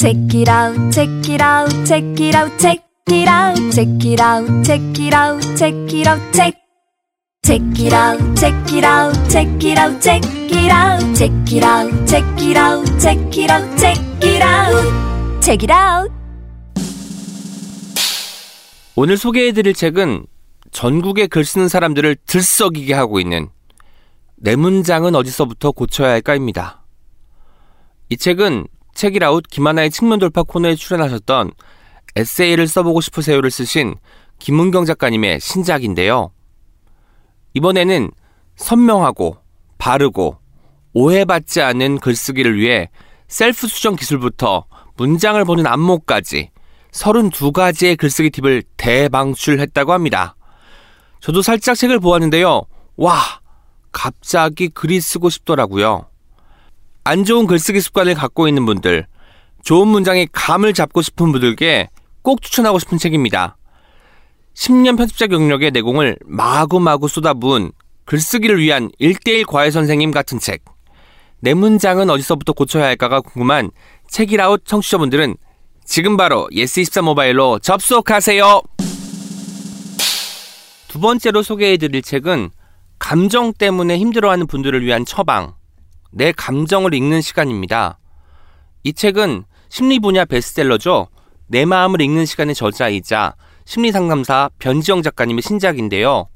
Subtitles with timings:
[0.00, 4.64] Check it out, check it out, check it out, check it out, check it out,
[4.64, 6.56] check it out, check it out, check.
[7.42, 12.08] Check it out, check it out, check it out, check it out, check it out,
[12.08, 16.10] check it out, check it out, check it out, check it out.
[18.96, 20.24] 오늘 소개해드릴 책은
[20.72, 23.50] 전국에 글 쓰는 사람들을 들썩이게 하고 있는
[24.36, 26.86] 내 문장은 어디서부터 고쳐야 할까입니다.
[28.08, 28.66] 이 책은
[29.00, 31.52] 책이라웃 김하나의 측면 돌파 코너에 출연하셨던
[32.16, 33.94] 에세이를 써보고 싶으세요를 쓰신
[34.38, 36.32] 김은경 작가님의 신작인데요.
[37.54, 38.10] 이번에는
[38.56, 39.38] 선명하고
[39.78, 40.36] 바르고
[40.92, 42.90] 오해받지 않은 글쓰기를 위해
[43.26, 44.66] 셀프 수정 기술부터
[44.98, 46.50] 문장을 보는 안목까지
[46.92, 50.36] 32가지의 글쓰기 팁을 대방출했다고 합니다.
[51.20, 52.62] 저도 살짝 책을 보았는데요.
[52.96, 53.18] 와,
[53.92, 56.10] 갑자기 글이 쓰고 싶더라고요.
[57.04, 59.06] 안 좋은 글쓰기 습관을 갖고 있는 분들,
[59.62, 61.88] 좋은 문장의 감을 잡고 싶은 분들께
[62.22, 63.56] 꼭 추천하고 싶은 책입니다.
[64.54, 67.72] 10년 편집자 경력의 내공을 마구마구 쏟아부은
[68.04, 70.64] 글쓰기를 위한 1대1 과외 선생님 같은 책.
[71.40, 73.70] 내 문장은 어디서부터 고쳐야 할까가 궁금한
[74.08, 75.36] 책읽아웃 청취자분들은
[75.84, 78.62] 지금 바로 예스24 모바일로 접속하세요.
[80.88, 82.50] 두 번째로 소개해드릴 책은
[82.98, 85.54] 감정 때문에 힘들어하는 분들을 위한 처방,
[86.10, 87.98] 내 감정을 읽는 시간입니다.
[88.82, 91.08] 이 책은 심리 분야 베스트셀러죠.
[91.46, 96.28] 내 마음을 읽는 시간의 저자이자 심리 상담사 변지영 작가님의 신작인데요.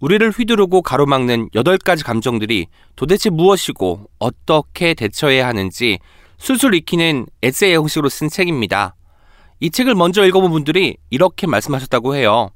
[0.00, 5.98] 우리를 휘두르고 가로막는 8가지 감정들이 도대체 무엇이고 어떻게 대처해야 하는지
[6.38, 8.96] 술술 익히는 에세이 형식으로 쓴 책입니다.
[9.60, 12.50] 이 책을 먼저 읽어본 분들이 이렇게 말씀하셨다고 해요.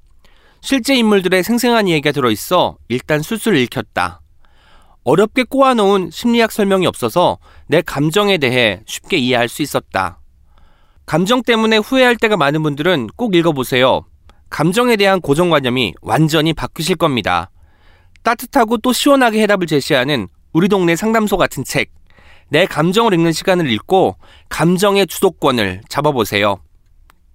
[0.60, 4.20] 실제 인물들의 생생한 이야기가 들어있어 일단 술술 읽혔다.
[5.07, 10.19] 어렵게 꼬아놓은 심리학 설명이 없어서 내 감정에 대해 쉽게 이해할 수 있었다.
[11.07, 14.05] 감정 때문에 후회할 때가 많은 분들은 꼭 읽어보세요.
[14.51, 17.51] 감정에 대한 고정관념이 완전히 바뀌실 겁니다.
[18.25, 21.93] 따뜻하고 또 시원하게 해답을 제시하는 우리 동네 상담소 같은 책.
[22.49, 24.16] 내 감정을 읽는 시간을 읽고
[24.49, 26.56] 감정의 주도권을 잡아보세요.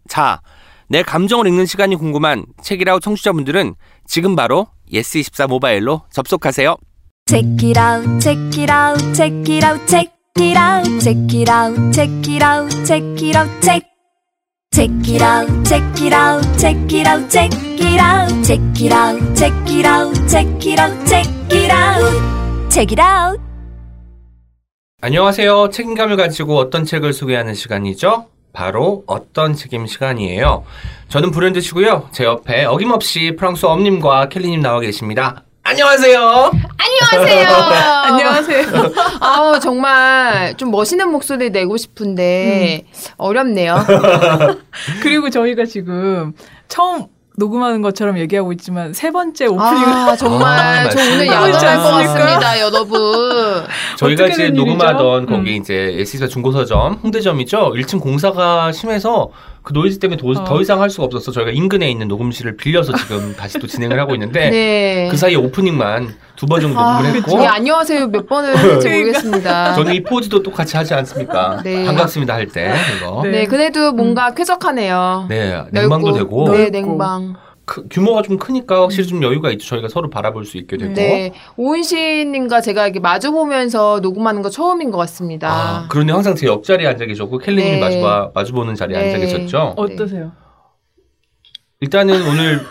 [0.10, 0.42] 자,
[0.90, 6.76] 내 감정을 읽는 시간이 궁금한 책이라웃 청취자분들은 지금 바로 예스24 모바일로 접속하세요.
[7.30, 11.94] Check it out, check it out, check it out, check it out, check it out,
[11.94, 13.84] check it out, check it out, check.
[14.74, 19.36] Check it out, check it out, check it out, check it out, check it out,
[19.36, 23.40] check it out, check it out, check it out, check it out.
[25.02, 25.70] 안녕하세요.
[25.72, 28.28] 책임감을 가지고 어떤 책을 소개하는 시간이죠?
[28.54, 30.66] 바로 어떤 책임 시간이에요.
[31.08, 32.10] 저는 브랜드시고요.
[32.12, 35.44] 제 옆에 어김없이 프랑스 엄님과 켈리님 나와 계십니다.
[35.64, 36.52] 안녕하세요.
[36.78, 37.48] 안녕하세요.
[38.04, 38.66] 안녕하세요.
[39.22, 42.86] 아우 정말 좀 멋있는 목소리 내고 싶은데
[43.18, 43.86] 어렵네요.
[45.04, 46.34] 그리고 저희가 지금
[46.68, 47.06] 처음
[47.38, 51.36] 녹음하는 것처럼 얘기하고 있지만 세 번째 오프닝을 아 정말 아, 저 오늘 맞습니다.
[51.36, 53.00] 야근할 것 같습니다, 여러분.
[53.98, 55.36] 저희가 이제 된 녹음하던 일이죠?
[55.38, 55.62] 거기 음.
[55.62, 57.74] 이제 예스24 중고서점 홍대점이죠.
[57.74, 59.30] 1층 공사가 심해서
[59.64, 60.44] 그 노이즈 때문에 도, 어.
[60.44, 64.14] 더 이상 할 수가 없어서 저희가 인근에 있는 녹음실을 빌려서 지금 다시 또 진행을 하고
[64.16, 65.08] 있는데 네.
[65.12, 68.98] 그 사이에 오프닝만 두 번 정도 아, 녹음을 했고 네, 안녕하세요 몇 번을 했는지 그러니까.
[69.04, 69.74] 모르겠습니다.
[69.76, 71.62] 저는 이 포즈도 똑같이 하지 않습니까?
[71.64, 71.86] 네.
[71.86, 73.22] 반갑습니다 할 때 이거.
[73.24, 73.30] 네.
[73.30, 75.28] 네, 그래도 뭔가 쾌적하네요.
[75.30, 76.46] 네, 냉방도 넓고.
[76.46, 76.72] 되고 네, 넓고.
[76.90, 77.36] 냉방.
[77.66, 79.66] 크- 규모가 좀 크니까 확실히 좀 여유가 있죠.
[79.68, 80.94] 저희가 서로 바라볼 수 있게 되고.
[80.94, 85.50] 네, 오은씨님과 제가 이렇게 마주 보면서 녹음하는 거 처음인 것 같습니다.
[85.52, 87.80] 아, 그런데 항상 제 옆자리에 앉아 계셨고 켈리님이 네.
[87.80, 89.06] 마주 봐 마주 보는 자리에 네.
[89.14, 89.74] 앉아 계셨죠.
[89.78, 90.32] 어떠세요?
[91.80, 92.62] 일단은 오늘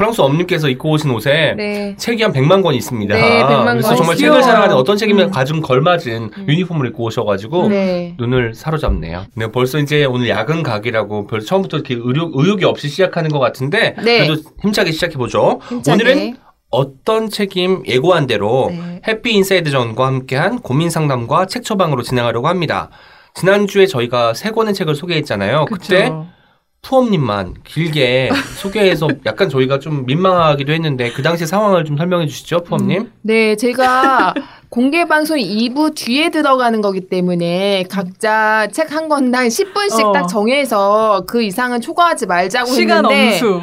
[0.00, 1.94] 프랑스 엄님께서 입고 오신 옷에 네.
[1.98, 3.14] 책이 한 100만 권 있습니다.
[3.14, 3.96] 네, 100만 그래서 권.
[3.98, 4.40] 정말 귀여워요.
[4.40, 5.30] 책을 사랑하는 어떤 책이면 음.
[5.30, 8.14] 가장 걸맞은 유니폼을 입고 오셔가지고 네.
[8.18, 9.26] 눈을 사로잡네요.
[9.34, 13.94] 네, 벌써 이제 오늘 야근 각이라고 벌써 처음부터 이렇게 의욕, 의욕이 없이 시작하는 것 같은데
[14.02, 14.26] 네.
[14.26, 15.60] 그래도 힘차게 시작해보죠.
[15.68, 16.02] 힘차게.
[16.02, 16.36] 오늘은
[16.70, 19.02] 어떤 책임 예고한 대로 네.
[19.06, 22.88] 해피 인사이드 전과 함께한 고민 상담과 책 처방으로 진행하려고 합니다.
[23.34, 25.66] 지난주에 저희가 세 권의 책을 소개했잖아요.
[25.66, 26.26] 그때 그쵸?
[26.82, 33.10] 프엄님만 길게 소개해서 약간 저희가 좀 민망하기도 했는데 그 당시 상황을 좀 설명해 주시죠, 프엄님.
[33.22, 34.34] 네, 제가
[34.70, 40.12] 공개 방송 2부 뒤에 들어가는 거기 때문에 각자 책 한 권당 10분씩 어.
[40.12, 43.60] 딱 정해서 그 이상은 초과하지 말자고 시간 했는데 엄수.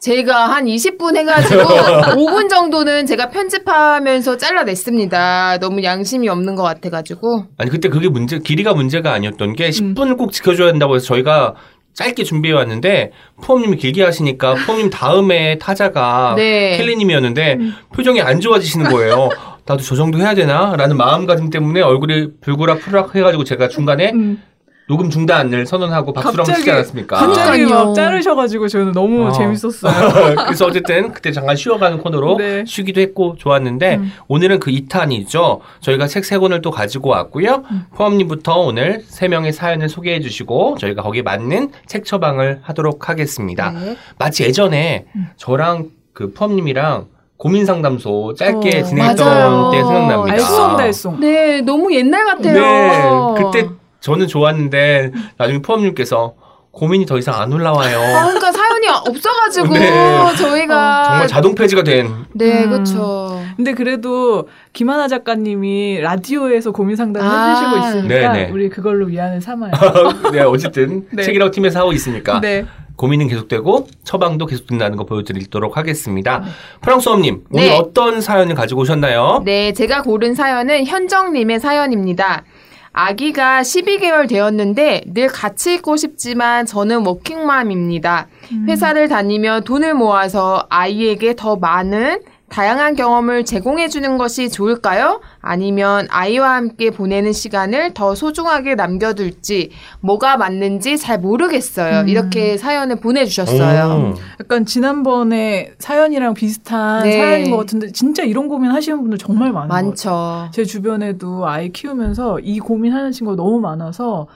[0.00, 1.60] 제가 한 20분 해가지고
[2.16, 5.58] 5분 정도는 제가 편집하면서 잘라냈습니다.
[5.60, 7.44] 너무 양심이 없는 것 같아가지고.
[7.58, 11.54] 아니 그때 그게 문제 길이가 문제가 아니었던 게 10분을 꼭 지켜줘야 된다고 해서 저희가
[11.94, 16.76] 짧게 준비해 왔는데 푸엄님이 길게 하시니까 푸엄님 다음에 타자가 네.
[16.76, 17.58] 켈리님이었는데
[17.94, 19.28] 표정이 안 좋아지시는 거예요.
[19.66, 20.74] 나도 저 정도 해야 되나?
[20.76, 24.42] 라는 마음가짐 때문에 얼굴이 불그락 푸락 해가지고 제가 중간에 음.
[24.90, 27.16] 녹음 중단을 선언하고 박수랑 갑자기- 치지 않았습니까?
[27.16, 27.64] 갑자기.
[27.64, 29.30] 막 자르셔가지고 저는 너무 어.
[29.30, 30.34] 재밌었어요.
[30.46, 32.64] 그래서 어쨌든 그때 잠깐 쉬어가는 코너로 네.
[32.66, 34.12] 쉬기도 했고 좋았는데 음.
[34.26, 35.60] 오늘은 그 2탄이죠.
[35.80, 37.62] 저희가 책세 권을 또 가지고 왔고요.
[37.70, 37.84] 음.
[37.94, 43.70] 포함님부터 오늘 세 명의 사연을 소개해 주시고 저희가 거기에 맞는 책 처방을 하도록 하겠습니다.
[43.70, 43.96] 네.
[44.18, 45.28] 마치 예전에 음.
[45.36, 49.70] 저랑 그 포함님이랑 고민 상담소 짧게 어, 진행했던 맞아요.
[49.70, 50.36] 때 생각납니다.
[50.36, 51.20] 알쏭달쏭.
[51.20, 53.34] 네, 너무 옛날 같아요.
[53.38, 53.68] 네, 그때
[54.00, 56.34] 저는 좋았는데 나중에 포함님께서
[56.72, 57.98] 고민이 더 이상 안 아, 올라와요.
[57.98, 60.36] 그러니까 사연이 없어가지고 네.
[60.36, 62.08] 저희가 정말 자동 폐지가 된.
[62.32, 62.70] 네, 음.
[62.70, 63.42] 그렇죠.
[63.56, 67.48] 근데 그래도 김하나 작가님이 라디오에서 고민 상담을 아.
[67.48, 68.50] 해주시고 있으니까 네네.
[68.52, 69.72] 우리 그걸로 위안을 삼아요.
[70.32, 71.24] 네, 어쨌든 네.
[71.24, 72.64] 책이라고 팀에서 하고 있으니까 네.
[72.94, 76.44] 고민은 계속되고 처방도 계속된다는 거 보여드리도록 하겠습니다.
[76.82, 77.76] 프랑스엄님 오늘 네.
[77.76, 79.42] 어떤 사연을 가지고 오셨나요?
[79.44, 82.44] 네, 제가 고른 사연은 현정님의 사연입니다.
[82.92, 88.26] 아기가 12개월 되었는데 늘 같이 있고 싶지만 저는 워킹맘입니다.
[88.66, 95.20] 회사를 다니며 돈을 모아서 아이에게 더 많은 다양한 경험을 제공해 주는 것이 좋을까요?
[95.42, 99.70] 아니면 아이와 함께 보내는 시간을 더 소중하게 남겨둘지
[100.00, 102.00] 뭐가 맞는지 잘 모르겠어요.
[102.02, 102.08] 음.
[102.08, 104.12] 이렇게 사연을 보내주셨어요.
[104.14, 104.20] 오.
[104.40, 107.12] 약간 지난번에 사연이랑 비슷한 네.
[107.18, 109.86] 사연인 것 같은데 진짜 이런 고민 하시는 분들 정말 많은 것 같아요.
[109.88, 110.50] 많죠.
[110.52, 114.26] 제 주변에도 아이 키우면서 이 고민하는 친구가 너무 많아서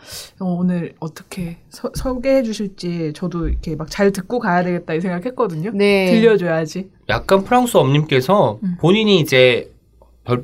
[0.40, 5.70] 어, 오늘 어떻게 서- 소개해 주실지 저도 이렇게 막 잘 듣고 가야 되겠다 이 생각했거든요.
[5.74, 6.10] 네.
[6.10, 6.88] 들려줘야지.
[7.10, 8.76] 약간 프랑스 엄님께서 음.
[8.80, 9.73] 본인이 이제 벌-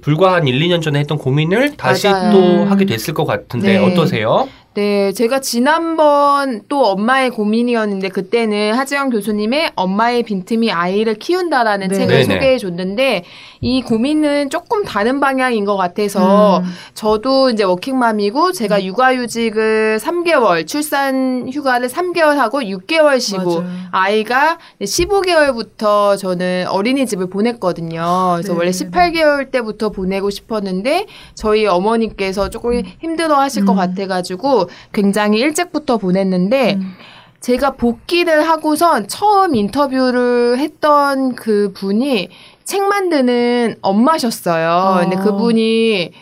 [0.02, 2.32] 불과 한 1, 2년 전에 했던 고민을 다시 맞아요.
[2.32, 2.70] 또 음.
[2.70, 3.78] 하게 됐을 것 같은데 네.
[3.78, 4.48] 어떠세요?
[4.74, 11.94] 네, 제가 지난번 또 엄마의 고민이었는데 그때는 하지영 교수님의 엄마의 빈틈이 아이를 키운다라는 네.
[11.96, 12.22] 책을 네네.
[12.34, 13.24] 소개해 줬는데
[13.62, 16.64] 이 고민은 조금 다른 방향인 것 같아서 음.
[16.94, 23.64] 저도 이제 워킹맘이고 제가 육아휴직을 3개월, 출산 휴가를 3개월 하고 6개월 쉬고.
[23.90, 28.34] 아이가 15개월부터 저는 어린이집을 보냈거든요.
[28.36, 28.58] 그래서 네.
[28.58, 33.76] 원래 18개월 때부터 보내고 싶었는데 저희 어머니께서 조금 힘들어 하실 것 음.
[33.76, 34.59] 같아가지고
[34.92, 36.92] 굉장히 일찍부터 보냈는데 음.
[37.40, 42.28] 제가 복귀를 하고선 처음 인터뷰를 했던 그 분이
[42.64, 44.98] 책 만드는 엄마셨어요.
[45.00, 45.20] 근데 어.
[45.20, 46.12] 그분이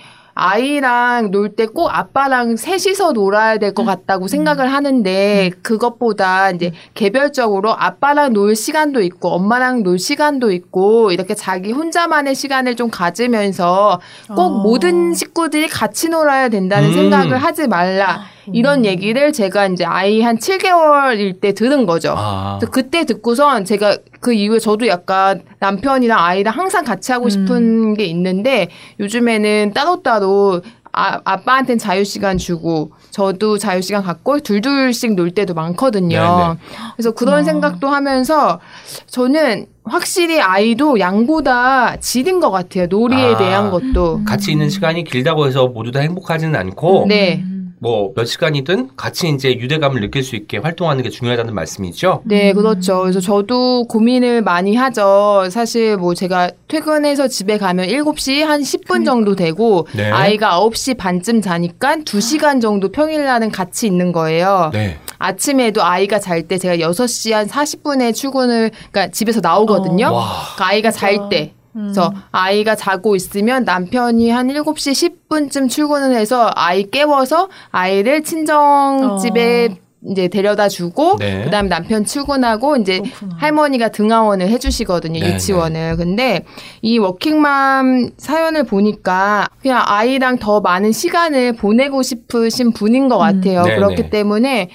[0.40, 7.75] 아이랑 놀 때 꼭 아빠랑 셋이서 놀아야 될 것 같다고 생각을 하는데 그것보다 이제 개별적으로
[7.76, 14.40] 아빠랑 놀 시간도 있고 엄마랑 놀 시간도 있고 이렇게 자기 혼자만의 시간을 좀 가지면서 꼭
[14.40, 14.49] 어.
[14.62, 16.94] 모든 식구들이 같이 놀아야 된다는 음.
[16.94, 18.23] 생각을 하지 말라.
[18.52, 22.14] 이런 얘기를 제가 이제 아이 한 7개월일 때 들은 거죠.
[22.16, 22.58] 아.
[22.70, 27.94] 그때 듣고선 제가 그 이후에 저도 약간 남편이랑 아이랑 항상 같이 하고 싶은 음.
[27.94, 28.68] 게 있는데
[29.00, 30.62] 요즘에는 따로따로
[30.92, 36.56] 아, 아빠한테는 자유시간 주고 저도 자유시간 갖고 둘둘씩 놀 때도 많거든요.
[36.96, 37.42] 그래서 그런 아.
[37.44, 38.58] 생각도 하면서
[39.06, 42.86] 저는 확실히 아이도 양보다 질인 것 같아요.
[42.86, 43.36] 놀이에 아.
[43.36, 44.24] 대한 것도.
[44.24, 47.44] 같이 있는 시간이 길다고 해서 모두 다 행복하지는 않고 네.
[47.78, 47.82] 음.
[47.82, 52.22] 뭐몇 시간이든 같이 이제 유대감을 느낄 수 있게 활동하는 게 중요하다는 말씀이죠.
[52.25, 52.56] 네, 음.
[52.56, 53.00] 그렇죠.
[53.02, 55.48] 그래서 저도 고민을 많이 하죠.
[55.50, 60.10] 사실 뭐 제가 퇴근해서 집에 가면 7시 한 10분 정도 되고 네.
[60.10, 64.70] 아이가 9시 반쯤 자니까 2시간 정도 평일날은 같이 있는 거예요.
[64.72, 64.98] 네.
[65.19, 70.06] 아침에도 아이가 잘 때 제가 6시 한 40분에 출근을 그러니까 집에서 나오거든요.
[70.06, 70.12] 어.
[70.14, 70.26] 와.
[70.55, 71.53] 그러니까 아이가 잘 때.
[71.79, 72.20] 그래서 음.
[72.32, 80.29] 아이가 자고 있으면 남편이 한 7시 10분쯤 출근을 해서 아이 깨워서 아이를 친정 집에 이제
[80.29, 81.44] 데려다 주고 네.
[81.44, 83.37] 그다음에 남편 출근하고 이제 그렇구나.
[83.39, 86.44] 할머니가 등하원을 해 주시거든요 네, 유치원을 근데
[86.82, 93.20] 이 워킹맘 사연을 보니까 그냥 아이랑 더 많은 시간을 보내고 싶으신 분인 것 음.
[93.20, 94.11] 같아요 네, 그렇기 네.
[94.11, 94.70] 때문에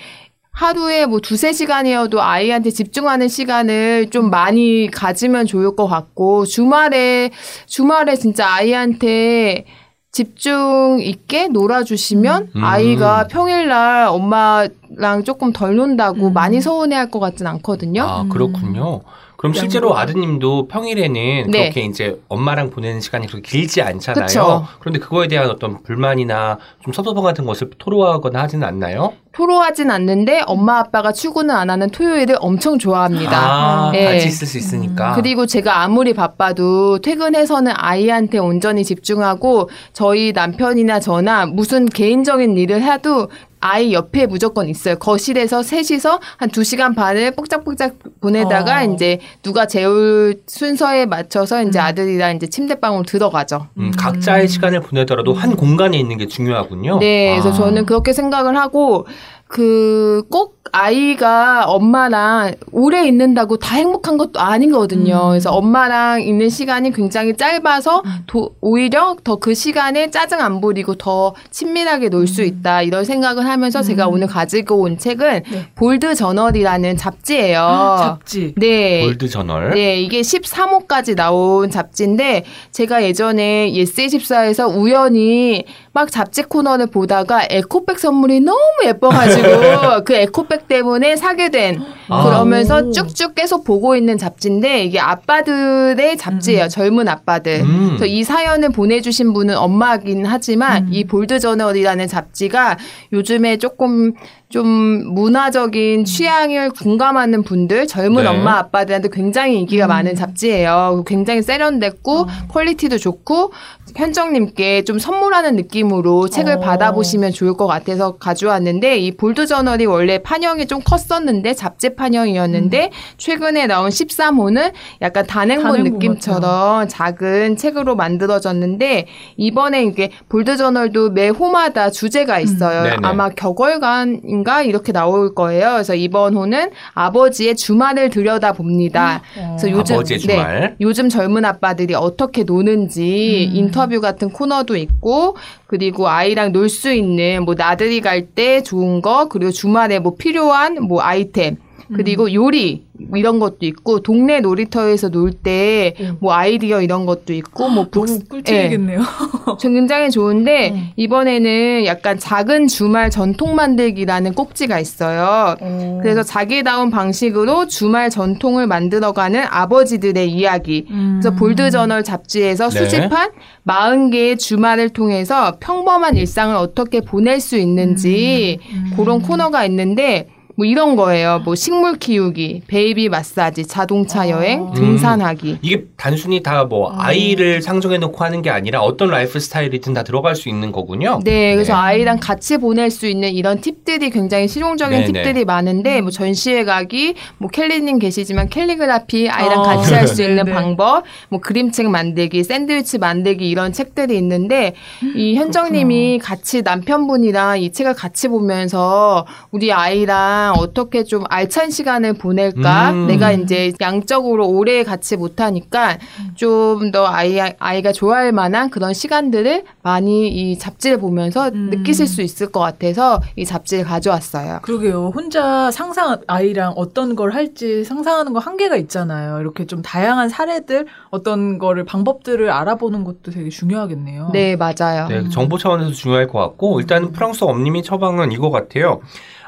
[0.54, 7.32] 하루에 뭐 두세 시간이어도 아이한테 집중하는 시간을 좀 많이 가지면 좋을 것 같고 주말에
[7.66, 9.66] 주말에 진짜 아이한테
[10.12, 12.64] 집중 있게 놀아주시면 음.
[12.64, 16.34] 아이가 평일날 엄마랑 조금 덜 논다고 음.
[16.34, 18.04] 많이 서운해할 것 같진 않거든요.
[18.04, 19.02] 아, 그렇군요.
[19.44, 20.02] 그럼 실제로 양보가.
[20.04, 21.64] 아드님도 평일에는 네.
[21.64, 24.26] 그렇게 이제 엄마랑 보내는 시간이 그렇게 길지 않잖아요.
[24.26, 24.66] 그쵸.
[24.80, 29.12] 그런데 그거에 대한 어떤 불만이나 좀 섭섭함 같은 것을 토로하거나 하지는 않나요?
[29.34, 33.38] 토로하진 않는데 엄마 아빠가 출근을 안 하는 토요일을 엄청 좋아합니다.
[33.38, 34.06] 아, 예.
[34.06, 35.16] 같이 있을 수 있으니까.
[35.16, 43.28] 그리고 제가 아무리 바빠도 퇴근해서는 아이한테 온전히 집중하고 저희 남편이나 저나 무슨 개인적인 일을 해도
[43.66, 44.96] 아이 옆에 무조건 있어요.
[44.98, 48.84] 거실에서 셋이서 한 두 시간 반을 뽁짝뽁짝 보내다가 어.
[48.84, 53.68] 이제 누가 재울 순서에 맞춰서 이제 아들이랑 이제 침대방으로 들어가죠.
[53.80, 57.00] 음, 각자의 시간을 보내더라도 한 공간에 있는 게 중요하군요.
[57.00, 57.54] 네, 그래서 아.
[57.54, 59.08] 저는 그렇게 생각을 하고
[59.48, 65.28] 그 꼭 아이가 엄마랑 오래 있는다고 다 행복한 것도 아니거든요.
[65.30, 71.36] 그래서 엄마랑 있는 시간이 굉장히 짧아서 도- 오히려 더 그 시간에 짜증 안 부리고 더
[71.52, 75.68] 친밀하게 놀 수 있다 이런 생각을 하면서 제가 오늘 가지고 온 책은 네.
[75.76, 77.98] 볼드 저널이라는 잡지예요.
[78.00, 78.56] 잡지.
[78.58, 79.02] 네.
[79.04, 79.72] 볼드 저널.
[79.76, 88.40] 네, 이게 13호까지 나온 잡지인데 제가 예전에 예스24에서 우연히 막 잡지 코너를 보다가 에코백 선물이
[88.40, 92.24] 너무 예뻐가지고 그 에코백 때문에 사게 된 아.
[92.24, 92.92] 그러면서 오.
[92.92, 96.68] 쭉쭉 계속 보고 있는 잡지인데 이게 아빠들의 잡지예요.
[96.68, 97.62] 젊은 아빠들.
[97.62, 97.88] 음.
[97.90, 100.90] 그래서 이 사연을 보내주신 분은 엄마긴 하지만 음.
[100.92, 102.78] 이 볼드 저널이라는 잡지가
[103.14, 104.14] 요즘에 조금
[104.54, 104.68] 좀
[105.16, 108.30] 문화적인 취향을 공감하는 분들, 젊은 네.
[108.30, 111.04] 엄마 아빠들한테 굉장히 인기가 많은 잡지예요.
[111.08, 113.52] 굉장히 세련됐고 퀄리티도 좋고
[113.96, 116.60] 현정님께 좀 선물하는 느낌으로 책을 어.
[116.60, 123.66] 받아보시면 좋을 것 같아서 가져왔는데 이 볼드 저널이 원래 판형이 좀 컸었는데 잡지 판형이었는데 최근에
[123.66, 129.08] 나온 13호는 약간 단행본 단행본 느낌처럼 작은 책으로 만들어졌는데
[129.38, 132.84] 이번에 이게 볼드 저널도 매 호마다 주제가 있어요.
[132.84, 132.98] 네네.
[133.02, 135.72] 아마 격월간 인가 이렇게 나올 거예요.
[135.74, 139.22] 그래서 이번 호는 아버지의 주말을 들여다 봅니다.
[139.34, 140.60] 그래서 요즘 아버지의 주말.
[140.60, 143.56] 네, 요즘 젊은 아빠들이 어떻게 노는지 음.
[143.56, 149.28] 인터뷰 같은 코너도 있고 그리고 아이랑 놀 수 있는 뭐 나들이 갈 때 좋은 거
[149.28, 151.58] 그리고 주말에 뭐 필요한 뭐 아이템
[151.96, 152.84] 그리고 요리
[153.16, 159.02] 이런 것도 있고 동네 놀이터에서 놀 때뭐 아이디어 이런 것도 있고 뭐 북, 너무 꿀팁이겠네요.
[159.60, 160.90] 저 굉장히 좋은데 음.
[160.96, 165.56] 이번에는 약간 작은 주말 전통 만들기라는 꼭지가 있어요.
[165.60, 166.00] 어.
[166.02, 170.86] 그래서 자기다운 방식으로 주말 전통을 만들어가는 아버지들의 이야기.
[170.90, 171.20] 음.
[171.22, 172.80] 그래서 볼드 저널 잡지에서 네.
[172.80, 173.32] 수집한
[173.68, 178.94] 40개의 주말을 통해서 평범한 일상을 어떻게 보낼 수 있는지 음.
[178.96, 181.42] 그런 코너가 있는데 뭐 이런 거예요.
[181.44, 184.74] 뭐 식물 키우기, 베이비 마사지, 자동차 여행, 음.
[184.74, 185.58] 등산하기.
[185.62, 186.96] 이게 단순히 다뭐 음.
[187.00, 191.20] 아이를 상정해 놓고 하는 게 아니라 어떤 라이프 스타일이든 다 들어갈 수 있는 거군요.
[191.24, 195.12] 네, 그래서 아이랑 같이 보낼 수 있는 이런 팁들이 굉장히 실용적인 네네.
[195.24, 199.64] 팁들이 많은데 뭐 전시회 가기, 뭐 켈리님 계시지만 캘리그라피 아이랑 어.
[199.64, 200.52] 같이 할 수 있는 네네.
[200.52, 204.76] 방법, 뭐 그림책 만들기, 샌드위치 만들기 이런 책들이 있는데
[205.16, 212.92] 이 현정님이 같이 남편분이랑 이 책을 같이 보면서 우리 아이랑 어떻게 좀 알찬 시간을 보낼까?
[212.92, 213.08] 음.
[213.08, 215.98] 내가 이제 양적으로 오래 같이 못하니까
[216.36, 221.70] 좀 더 아이 아이가 좋아할 만한 그런 시간들을 많이 이 잡지를 보면서 음.
[221.72, 224.60] 느끼실 수 있을 것 같아서 이 잡지를 가져왔어요.
[224.62, 225.12] 그러게요.
[225.16, 229.40] 혼자 상상 아이랑 어떤 걸 할지 상상하는 거 한계가 있잖아요.
[229.40, 234.30] 이렇게 좀 다양한 사례들 어떤 거를 방법들을 알아보는 것도 되게 중요하겠네요.
[234.34, 235.08] 네, 맞아요.
[235.08, 239.02] 네, 정보 차원에서 중요할 것 같고 일단 프랑스 엄님이 처방은 이거 같아요.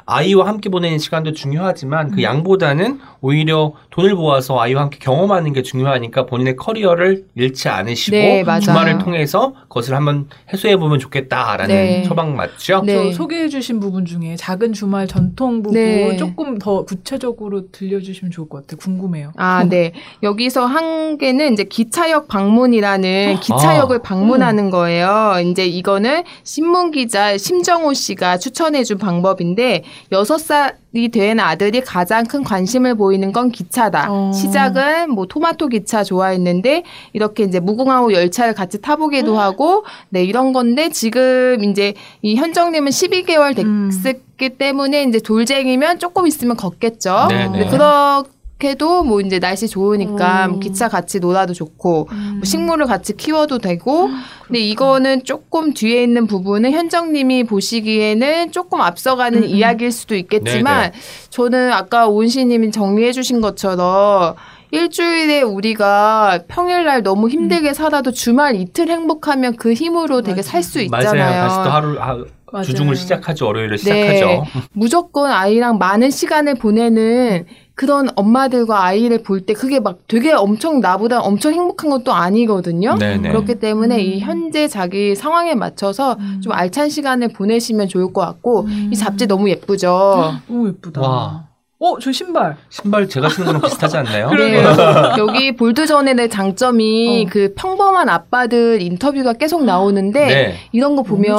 [0.07, 2.11] 아이와 함께 보내는 시간도 중요하지만 음.
[2.11, 8.43] 그 양보다는 오히려 돈을 모아서 아이와 함께 경험하는 게 중요하니까 본인의 커리어를 잃지 않으시고 네.
[8.61, 12.03] 주말을 통해서 그것을 한번 해소해 보면 좋겠다라는 네.
[12.03, 12.83] 처방 맞죠?
[12.85, 12.93] 네.
[12.93, 16.15] 저 소개해 주신 부분 중에 작은 주말 전통 부분 네.
[16.17, 18.77] 조금 더 구체적으로 들려주시면 좋을 것 같아요.
[18.77, 19.31] 궁금해요.
[19.37, 19.93] 아, 네.
[20.21, 25.35] 여기서 한 개는 이제 기차역 방문이라는 기차역을 방문하는 거예요.
[25.43, 32.43] 이제 이거는 신문 기자 심정호 씨가 추천해 준 방법인데 여섯 살이 된 아들이 가장 큰
[32.43, 34.07] 관심을 보이는 건 기차다.
[34.09, 34.31] 어.
[34.31, 36.83] 시작은 뭐 토마토 기차 좋아했는데
[37.13, 43.57] 이렇게 이제 무궁화호 열차를 같이 타보기도 하고 네 이런 건데 지금 이제 이 현정님은 12개월
[43.59, 43.91] 음.
[44.03, 47.27] 됐기 때문에 이제 돌쟁이면 조금 있으면 걷겠죠.
[47.29, 47.51] 네네.
[47.51, 48.23] 근데 그렇
[48.57, 50.51] 게도 뭐 이제 날씨 좋으니까 음.
[50.51, 52.31] 뭐 기차 같이 놀아도 좋고 음.
[52.35, 54.09] 뭐 식물을 같이 키워도 되고
[54.47, 59.49] 근데 이거는 조금 뒤에 있는 부분은 현정님이 보시기에는 조금 앞서가는 음, 음.
[59.49, 60.93] 이야기일 수도 있겠지만 네네.
[61.29, 64.35] 저는 아까 온시님이 정리해 주신 것처럼
[64.71, 70.41] 일주일에 우리가 평일날 너무 힘들게 살아도 주말 이틀 행복하면 그 힘으로 되게.
[70.41, 71.03] 살수 맞아요.
[71.03, 71.47] 있잖아요.
[71.47, 72.17] 다시 또 하루 하,
[72.51, 72.63] 맞아요.
[72.65, 73.45] 주중을 시작하죠.
[73.45, 74.17] 월요일을 네.
[74.17, 74.43] 시작하죠.
[74.73, 81.19] 무조건 아이랑 많은 시간을 보내는 그런 엄마들과 아이를 볼 때 그게 막 되게 엄청 나보다
[81.21, 82.95] 엄청 행복한 것도 아니거든요.
[82.97, 83.29] 네네.
[83.29, 83.99] 그렇기 때문에 음.
[83.99, 86.39] 이 현재 자기 상황에 맞춰서 음.
[86.41, 88.89] 좀 알찬 시간을 보내시면 좋을 것 같고 음.
[88.91, 90.39] 이 잡지 너무 예쁘죠.
[90.47, 91.01] 너무 예쁘다.
[91.01, 91.47] 와.
[91.85, 92.55] 어, 저 신발.
[92.69, 94.29] 신발 제가 신는 거랑 비슷하지 않나요?
[94.35, 94.63] 네.
[95.17, 97.29] 여기 볼드전의 장점이 어.
[97.31, 100.55] 그 평범한 아빠들 인터뷰가 계속 나오는데 네.
[100.71, 101.35] 이런 거 보면.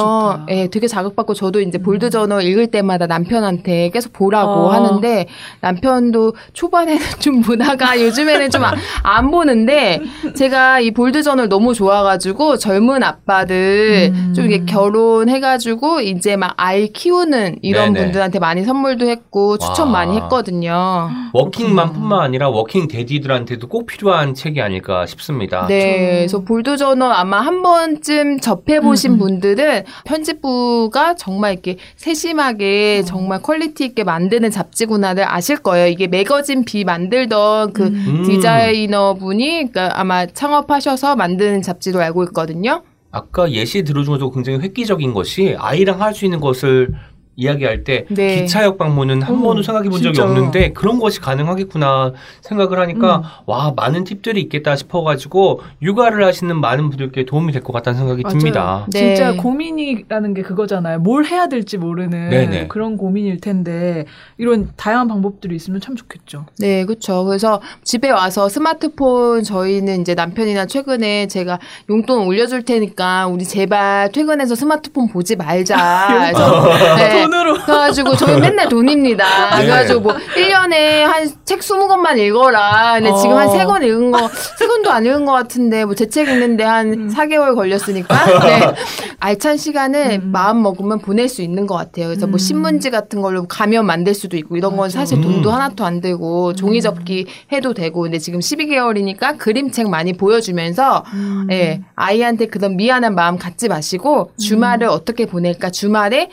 [0.49, 4.69] 예, 되게 자극받고 저도 이제 볼드저널 읽을 때마다 남편한테 계속 보라고 어.
[4.69, 5.27] 하는데
[5.61, 8.57] 남편도 초반에는 좀 보다가 요즘에는 좀
[9.03, 10.01] 안 보는데
[10.35, 14.33] 제가 이 볼드저널 너무 좋아가지고 젊은 아빠들 음.
[14.35, 18.05] 좀 이게 결혼해가지고 이제 막 아이 키우는 이런 네네.
[18.05, 19.93] 분들한테 많이 선물도 했고 추천 와.
[19.93, 21.09] 많이 했 거든요.
[21.33, 25.65] 워킹맘뿐만 아니라 working daddy들한테도 꼭 필요한 책이 아닐까 싶습니다.
[25.67, 29.19] 네, 그래서 볼드저널 아마 한 번쯤 접해 보신 음, 음.
[29.19, 35.87] 분들은 편집부가 정말 이렇게 세심하게 정말 퀄리티 있게 만드는 잡지구나를 아실 거예요.
[35.87, 38.23] 이게 매거진 비 만들던 그 음.
[38.25, 42.83] 디자이너 분이 그러니까 아마 창업하셔서 만드는 잡지로 알고 있거든요.
[43.11, 46.93] 아까 예시 들어준 것도 굉장히 획기적인 것이 아이랑 할 수 있는 것을
[47.41, 48.41] 이야기할 때 네.
[48.41, 50.19] 기차역 방문은 한 어, 번도 생각해 본 적이.
[50.19, 53.21] 없는데 그런 것이 가능하겠구나 생각을 하니까 음.
[53.45, 58.37] 와 많은 팁들이 있겠다 싶어가지고 육아를 하시는 많은 분들께 도움이 될 것 같다는 생각이 맞아요.
[58.37, 58.85] 듭니다.
[58.91, 59.15] 네.
[59.15, 60.99] 진짜 고민이라는 게 그거잖아요.
[60.99, 62.67] 뭘 해야 될지 모르는 네네.
[62.69, 64.05] 그런 고민일 텐데
[64.37, 66.45] 이런 다양한 방법들이 있으면 참 좋겠죠.
[66.59, 67.23] 네, 그렇죠.
[67.25, 74.55] 그래서 집에 와서 스마트폰 저희는 이제 남편이나 최근에 제가 용돈 올려줄 테니까 우리 제발 퇴근해서
[74.55, 76.07] 스마트폰 보지 말자.
[76.09, 79.25] 그래서 네, 돈으로 그래가지고 저희 맨날 돈입니다.
[79.57, 79.63] 네.
[79.65, 82.95] 그래가지고 뭐 1년에 한 책 20권만 읽어라.
[82.99, 83.39] 근데 지금 어.
[83.39, 87.09] 한 3권 읽은 거, 3권도 안 읽은 것 같은데 뭐 제 책 읽는데 한 음.
[87.09, 88.15] 4개월 걸렸으니까.
[88.45, 88.73] 네.
[89.19, 90.31] 알찬 시간을 음.
[90.31, 92.07] 마음 먹으면 보낼 수 있는 것 같아요.
[92.07, 92.37] 그래서 뭐 음.
[92.37, 94.89] 신문지 같은 걸로 가면 만들 수도 있고 이런 건.
[94.89, 95.53] 사실 돈도 음.
[95.55, 101.47] 하나도 안 들고 종이 접기 해도 되고 근데 지금 12개월이니까 그림책 많이 보여주면서 음.
[101.51, 105.69] 예, 아이한테 그런 미안한 마음 갖지 마시고 주말을 어떻게 보낼까?
[105.71, 106.29] 주말에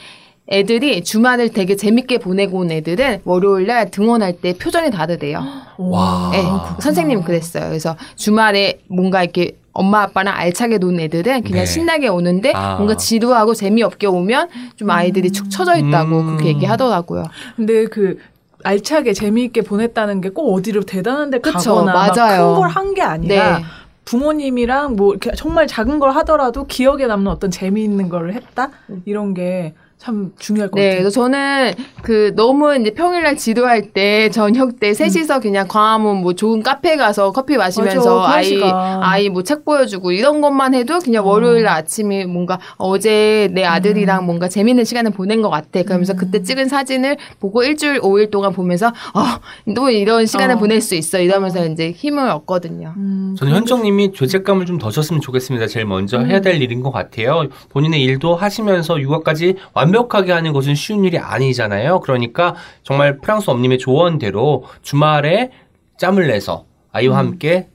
[0.48, 5.42] 애들이 주말을 되게 재밌게 보내고 온 애들은 월요일 날 등원할 때 표정이 다르대요.
[5.78, 6.30] 와.
[6.34, 7.68] 예, 선생님 그랬어요.
[7.68, 11.66] 그래서 주말에 뭔가 이렇게 엄마 아빠랑 알차게 논 애들은 그냥 네.
[11.66, 12.76] 신나게 오는데 아.
[12.76, 16.26] 뭔가 지루하고 재미없게 오면 좀 아이들이 축 처져 있다고 음.
[16.26, 17.24] 그렇게 얘기하더라고요.
[17.56, 18.18] 근데 그
[18.62, 22.52] 알차게 재미있게 보냈다는 게 꼭 어디로 대단한 데 그쵸, 가거나 맞아요.
[22.54, 23.64] 큰걸 한 게 아니라 네.
[24.04, 28.68] 부모님이랑 뭐 이렇게 정말 작은 걸 하더라도 기억에 남는 어떤 재미있는 거를 했다
[29.06, 31.00] 이런 게 참 중요할 것 네, 같아요.
[31.02, 31.72] 그래서 저는
[32.02, 37.33] 그 너무 이제 평일날 지도할 때 저녁 때 셋이서 그냥 광화문 뭐 좋은 카페 가서
[37.33, 39.02] 커피 마시면서 맞아, 그 아이 시간.
[39.02, 41.30] 아이 뭐 책 보여주고 이런 것만 해도 그냥 어.
[41.30, 44.26] 월요일 아침에 뭔가 어제 내 아들이랑 음.
[44.26, 45.83] 뭔가 재밌는 시간을 보낸 것 같아.
[45.83, 50.59] 그러면서 그때 찍은 사진을 보고 일주일 오일 동안 보면서 어또 이런 시간을 어.
[50.59, 52.92] 보낼 수 있어 이러면서 이제 힘을 얻거든요.
[52.96, 55.66] 음, 저는 현정님이 죄책감을 좀 더 줬으면 좋겠습니다.
[55.68, 57.44] 제일 먼저 해야 될 일인 것 같아요.
[57.70, 62.01] 본인의 일도 하시면서 육아까지 완 벽하게 하는 것은 쉬운 일이 아니잖아요.
[62.01, 65.51] 그러니까 정말 프랑스 엄님의 조언대로 주말에
[65.99, 67.68] 짬을 내서 아이와 함께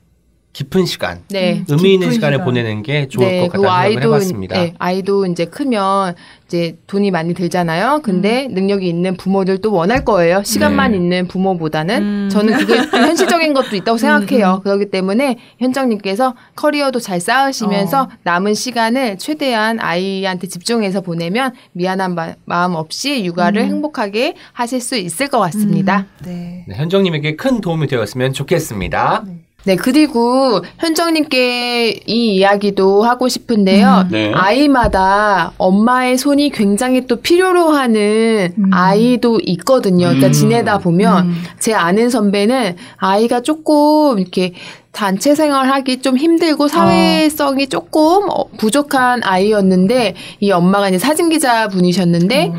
[0.60, 1.64] 깊은 시간, 네.
[1.70, 2.46] 의미 있는 시간을 시간.
[2.46, 4.58] 보내는 게 좋을 것 그리고 같다는 생각을 해봤습니다.
[4.58, 6.16] 네, 아이도 이제 크면
[6.48, 8.02] 이제 돈이 많이 들잖아요.
[8.04, 10.44] 근데 능력이 있는 부모들도 원할 거예요.
[10.44, 10.98] 시간만 네.
[10.98, 12.30] 있는 부모보다는 음.
[12.30, 14.60] 저는 그게 좀 현실적인 것도 있다고 생각해요.
[14.62, 18.10] 그렇기 때문에 현정님께서 커리어도 잘 쌓으시면서 어.
[18.24, 23.68] 남은 시간을 최대한 아이한테 집중해서 보내면 미안한 마, 마음 없이 육아를 음.
[23.68, 26.08] 행복하게 하실 수 있을 것 같습니다.
[26.26, 26.66] 네.
[26.68, 29.24] 네, 현정님에게 큰 도움이 되었으면 좋겠습니다.
[29.26, 29.40] 네,
[29.76, 34.06] 그리고 현정님께 이 이야기도 하고 싶은데요.
[34.06, 34.12] 음.
[34.12, 34.32] 네.
[34.34, 38.70] 아이마다 엄마의 손이 굉장히 또 필요로 하는 음.
[38.72, 40.06] 아이도 있거든요.
[40.06, 40.32] 그러니까 음.
[40.32, 41.44] 지내다 보면 음.
[41.60, 44.54] 제 아는 선배는 아이가 조금 이렇게
[44.92, 52.52] 단체 생활하기 좀 힘들고 사회성이 조금 어, 부족한 아이였는데 이 엄마가 이제 사진 기자 분이셨는데
[52.54, 52.56] 어.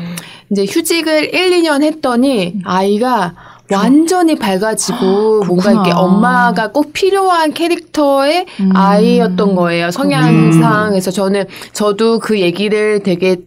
[0.51, 3.33] 이제 휴직을 1, 2년 했더니 아이가
[3.75, 5.71] 완전히 밝아지고 뭔가 그렇구나.
[5.71, 8.71] 이렇게 엄마가 꼭 필요한 캐릭터의 음.
[8.75, 9.91] 아이였던 거예요.
[9.91, 10.89] 성향상.
[10.91, 13.37] 그래서 저는 저도 그 얘기를 되게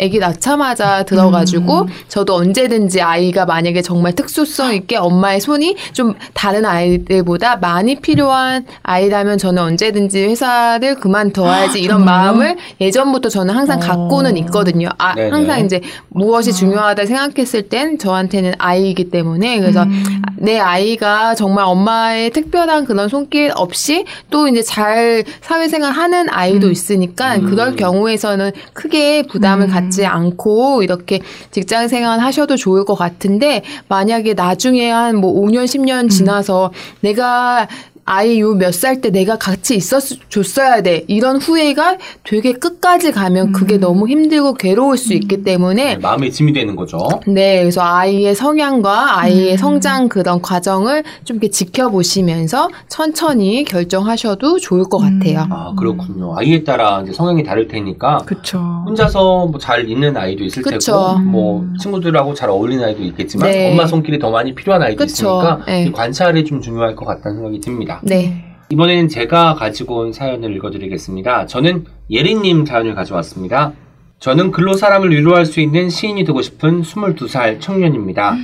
[0.00, 1.86] 아기 낳자마자 들어가지고 음.
[2.08, 9.38] 저도 언제든지 아이가 만약에 정말 특수성 있게 엄마의 손이 좀 다른 아이들보다 많이 필요한 아이라면
[9.38, 12.04] 저는 언제든지 회사를 그만둬야지 이런 정말요?
[12.04, 13.80] 마음을 예전부터 저는 항상 어.
[13.80, 14.88] 갖고는 있거든요.
[14.98, 15.30] 아, 네네.
[15.30, 20.22] 항상 이제 무엇이 중요하다 생각했을 땐 저한테는 아이이기 때문에 그래서 음.
[20.36, 26.72] 내 아이가 정말 엄마의 특별한 그런 손길 없이 또 이제 잘 사회생활 하는 아이도 음.
[26.72, 27.46] 있으니까 음.
[27.50, 29.69] 그럴 경우에서는 크게 부담을 음.
[29.70, 31.20] 갖지 않고 이렇게
[31.52, 37.68] 직장 생활 하셔도 좋을 것 같은데 만약에 나중에 한 뭐 5년, 10년 지나서 내가
[38.04, 43.52] 아이 요 몇 살 때 내가 같이 있었 줬어야 돼 이런 후회가 되게 끝까지 가면
[43.52, 46.98] 그게 너무 힘들고 괴로울 수 있기 때문에 네, 마음의 짐이 되는 거죠.
[47.26, 55.02] 네, 그래서 아이의 성향과 아이의 성장 그런 과정을 좀 이렇게 지켜보시면서 천천히 결정하셔도 좋을 것
[55.02, 55.18] 음.
[55.20, 55.46] 같아요.
[55.50, 56.34] 아 그렇군요.
[56.36, 58.58] 아이에 따라 이제 성향이 다를 테니까 그쵸.
[58.86, 60.92] 혼자서 뭐 잘 있는 아이도 있을 그쵸.
[60.92, 61.76] 테고 뭐 음.
[61.78, 63.70] 친구들하고 잘 어울리는 아이도 있겠지만 네.
[63.70, 65.12] 엄마 손길이 더 많이 필요한 아이도 그쵸.
[65.12, 65.84] 있으니까 네.
[65.84, 67.89] 이 관찰이 좀 중요할 것 같다는 생각이 듭니다.
[68.02, 68.44] 네.
[68.70, 71.46] 이번에는 제가 가지고 온 사연을 읽어드리겠습니다.
[71.46, 73.72] 저는 예린님 사연을 가져왔습니다.
[74.20, 78.36] 저는 글로 사람을 위로할 수 있는 시인이 되고 싶은 22살 청년입니다.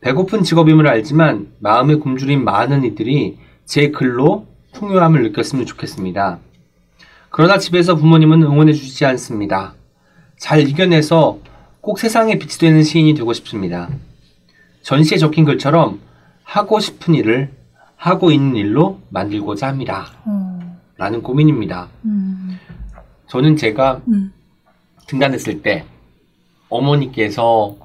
[0.00, 6.38] 배고픈 직업임을 알지만 마음에 굶주린 많은 이들이 제 글로 풍요함을 느꼈으면 좋겠습니다.
[7.30, 9.74] 그러나 집에서 부모님은 응원해 주시지 않습니다.
[10.38, 11.38] 잘 이겨내서
[11.80, 13.88] 꼭 세상에 빛이 되는 시인이 되고 싶습니다.
[14.82, 16.00] 전시에 적힌 글처럼
[16.44, 17.50] 하고 싶은 일을
[18.00, 20.06] 하고 있는 일로 만들고자 합니다.
[20.24, 20.58] 어.
[20.96, 21.88] 라는 고민입니다.
[22.06, 22.58] 음.
[23.26, 24.32] 저는 제가 음.
[25.06, 25.84] 등단했을 때
[26.70, 27.76] 어머니께서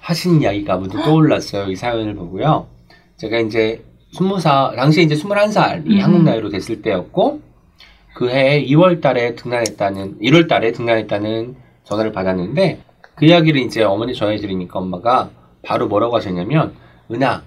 [0.00, 1.70] 하신 이야기가 문득 떠올랐어요.
[1.70, 2.66] 이 사연을 보고요.
[3.18, 6.00] 제가 이제 20살, 당시에 이제 21살이 음.
[6.00, 7.40] 한국 나이로 됐을 때였고,
[8.16, 12.80] 그 해에 2월 달에 등단했다는, 1월 달에 등단했다는 전화를 받았는데,
[13.14, 15.30] 그 이야기를 이제 어머니 전해드리니까 엄마가
[15.62, 16.74] 바로 뭐라고 하셨냐면,
[17.12, 17.42] 은하,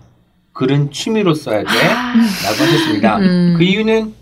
[0.53, 1.65] 글은 취미로 써야 돼.
[1.65, 3.17] 라고 하셨습니다.
[3.17, 3.55] 음.
[3.57, 4.13] 그 이유는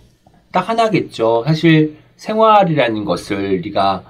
[0.52, 1.44] 딱 하나겠죠.
[1.46, 4.04] 사실 생활이라는 것을 네가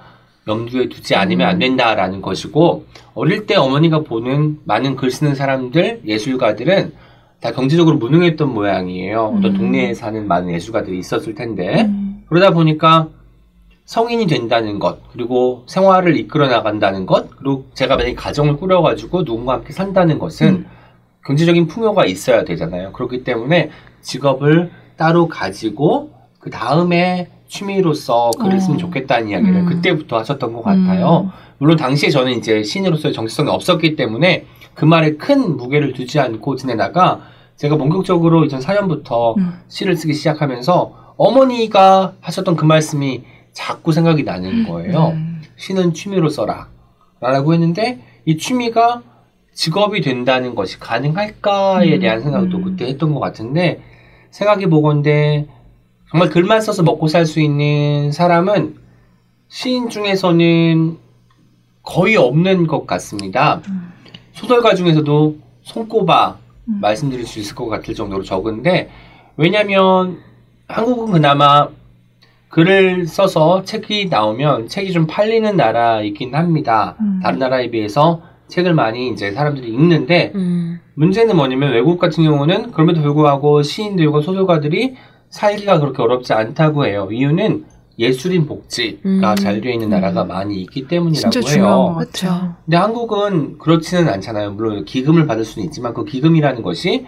[0.48, 6.92] 염두에 두지 않으면 안 된다라는 것이고 어릴 때 어머니가 보는 많은 글 쓰는 사람들 예술가들은
[7.40, 9.34] 다 경제적으로 무능했던 모양이에요.
[9.38, 9.58] 어떤 음.
[9.58, 12.22] 동네에 사는 많은 예술가들이 있었을 텐데 음.
[12.28, 13.08] 그러다 보니까
[13.84, 19.72] 성인이 된다는 것 그리고 생활을 이끌어 나간다는 것 그리고 제가 만약에 가정을 꾸려가지고 누군가 함께
[19.72, 20.66] 산다는 것은 음.
[21.24, 22.92] 경제적인 풍요가 있어야 되잖아요.
[22.92, 28.78] 그렇기 때문에 직업을 따로 가지고 그 다음에 취미로서 글을 쓰면 어.
[28.78, 29.66] 좋겠다는 이야기를 음.
[29.66, 31.30] 그때부터 하셨던 것 같아요.
[31.58, 37.20] 물론 당시에 저는 이제 시인으로서의 정체성이 없었기 때문에 그 말에 큰 무게를 두지 않고 지내다가
[37.56, 39.60] 제가 본격적으로 2004년부터 음.
[39.68, 45.08] 시를 쓰기 시작하면서 어머니가 하셨던 그 말씀이 자꾸 생각이 나는 거예요.
[45.08, 45.42] 음.
[45.56, 46.68] 시는 취미로 써라.
[47.20, 49.02] 라고 했는데 이 취미가
[49.54, 52.64] 직업이 된다는 것이 가능할까에 음, 대한 생각도 음.
[52.64, 53.82] 그때 했던 것 같은데
[54.30, 55.46] 생각해 보건데
[56.10, 58.76] 정말 글만 써서 먹고 살 수 있는 사람은
[59.48, 60.98] 시인 중에서는
[61.82, 63.60] 거의 없는 것 같습니다.
[63.68, 63.92] 음.
[64.32, 66.38] 소설가 중에서도 손꼽아
[66.68, 66.78] 음.
[66.80, 68.90] 말씀드릴 수 있을 것 같을 정도로 적은데
[69.36, 70.18] 왜냐하면
[70.68, 71.68] 한국은 그나마
[72.48, 76.96] 글을 써서 책이 나오면 책이 좀 팔리는 나라이긴 합니다.
[77.00, 77.20] 음.
[77.22, 80.78] 다른 나라에 비해서 책을 많이 이제 사람들이 읽는데 음.
[80.94, 84.94] 문제는 뭐냐면 외국 같은 경우는 그럼에도 불구하고 시인들과 소설가들이
[85.30, 87.08] 살기가 그렇게 어렵지 않다고 해요.
[87.10, 87.64] 이유는
[87.98, 89.36] 예술인 복지가 음.
[89.36, 91.96] 잘 되어 있는 나라가 많이 있기 때문이라고 진짜 해요.
[91.98, 92.54] 같아요.
[92.66, 94.52] 근데 한국은 그렇지는 않잖아요.
[94.52, 97.06] 물론 기금을 받을 수는 있지만 그 기금이라는 것이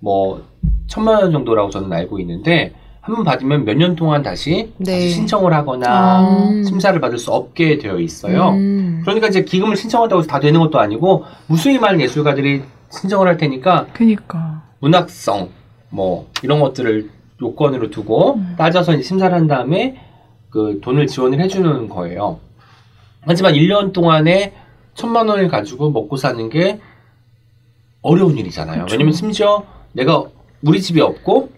[0.00, 0.42] 뭐
[0.86, 4.92] 천만 원 정도라고 저는 알고 있는데 한 번 받으면 몇 년 동안 다시, 네.
[4.92, 6.48] 다시 신청을 하거나 아.
[6.48, 6.64] 음.
[6.64, 8.50] 심사를 받을 수 없게 되어 있어요.
[8.52, 9.00] 음.
[9.04, 13.88] 그러니까 이제 기금을 신청한다고 해서 다 되는 것도 아니고 무수히 많은 예술가들이 신청을 할 테니까
[13.92, 14.62] 그니까.
[14.80, 15.50] 문학성
[15.90, 17.10] 뭐 이런 것들을
[17.42, 18.54] 요건으로 두고 음.
[18.56, 19.96] 따져서 심사를 한 다음에
[20.48, 22.38] 그 돈을 지원을 해주는 거예요.
[23.20, 24.54] 하지만 1년 동안에
[24.94, 26.80] 천만 원을 가지고 먹고 사는 게
[28.00, 28.84] 어려운 일이잖아요.
[28.84, 28.94] 그쵸.
[28.94, 30.24] 왜냐면 심지어 내가
[30.62, 31.50] 우리 집이 없고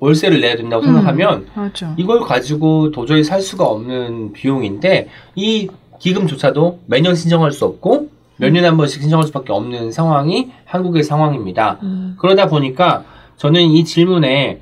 [0.00, 0.86] 월세를 내야 된다고 음.
[0.86, 1.94] 생각하면 맞아.
[1.96, 5.68] 이걸 가지고 도저히 살 수가 없는 비용인데 이
[6.00, 8.08] 기금조차도 매년 신청할 수 없고
[8.38, 11.78] 몇 년에 한 번씩 신청할 수밖에 없는 상황이 한국의 상황입니다.
[11.82, 12.16] 음.
[12.18, 13.04] 그러다 보니까
[13.36, 14.60] 저는 이 질문에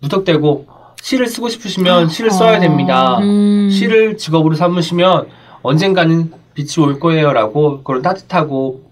[0.00, 0.66] 무턱대고
[1.00, 3.18] 시를 쓰고 싶으시면 시를 써야 됩니다.
[3.18, 3.70] 음.
[3.70, 5.28] 시를 직업으로 삼으시면
[5.62, 8.84] 언젠가는 빛이 올 거예요라고 그런 따뜻하고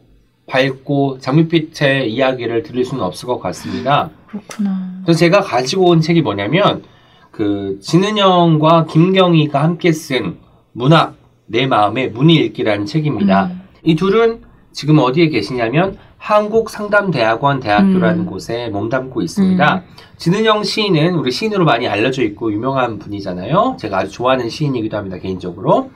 [0.47, 4.11] 밝고 장밋빛의 이야기를 들을 수는 없을 것 같습니다.
[4.33, 5.03] 그렇구나.
[5.05, 6.83] 그래서 제가 가지고 온 책이 뭐냐면
[7.31, 10.39] 그 진은영과 김경희가 함께 쓴
[10.73, 11.17] 문학
[11.47, 13.47] 내 마음의 문이 읽기라는 책입니다.
[13.47, 13.61] 음.
[13.85, 14.41] 이 둘은
[14.73, 18.27] 지금 어디에 계시냐면 한국 상담대학원 대학교라는 음.
[18.27, 19.83] 곳에 몸담고 있습니다.
[20.17, 23.77] 진은영 시인은 우리 시인으로 많이 알려져 있고 유명한 분이잖아요.
[23.79, 25.91] 제가 아주 좋아하는 시인이기도 합니다, 개인적으로.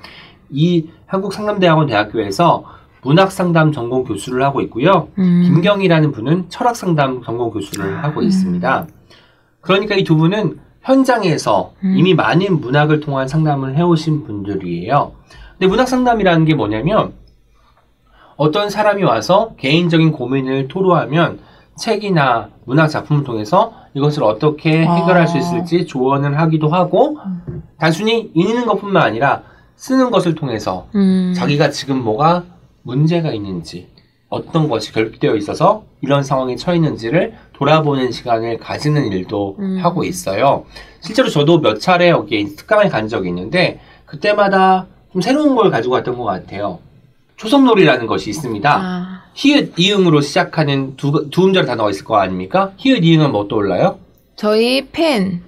[0.51, 2.65] 이 한국상담대학원 대학교에서
[3.07, 5.09] 문학 상담 전공 교수를 하고 있고요.
[5.19, 5.43] 음.
[5.45, 8.87] 김경이라는 분은 철학 상담 전공 교수를 하고 있습니다.
[9.61, 11.95] 그러니까 이 두 분은 현장에서 음.
[11.97, 15.13] 이미 많은 문학을 통한 상담을 해오신 분들이에요.
[15.53, 17.13] 근데 문학 상담이라는 게 뭐냐면
[18.37, 21.39] 어떤 사람이 와서 개인적인 고민을 토로하면
[21.77, 25.27] 책이나 문학 작품을 통해서 이것을 어떻게 해결할 아.
[25.27, 27.19] 수 있을지 조언을 하기도 하고
[27.79, 29.43] 단순히 읽는 것뿐만 아니라
[29.77, 31.33] 쓰는 것을 통해서 음.
[31.37, 32.45] 자기가 지금 뭐가
[32.87, 33.89] 문제가 있는지
[34.29, 39.79] 어떤 것이 결핍되어 있어서 이런 상황에 처했는지를 돌아보는 시간을 가지는 일도 음.
[39.83, 40.65] 하고 있어요.
[41.01, 46.17] 실제로 저도 몇 차례 여기에 특강에 간 적이 있는데 그때마다 좀 새로운 걸 가지고 왔던
[46.17, 46.79] 것 같아요.
[47.37, 48.71] 초성놀이라는 것이 있습니다.
[48.71, 49.23] 아.
[49.35, 52.73] 히읗 이응으로 시작하는 두, 두 음절 단어가 있을 거 아닙니까?
[52.79, 53.99] 히읗 이응은 뭐 떠올라요?
[54.35, 55.43] 저희 팬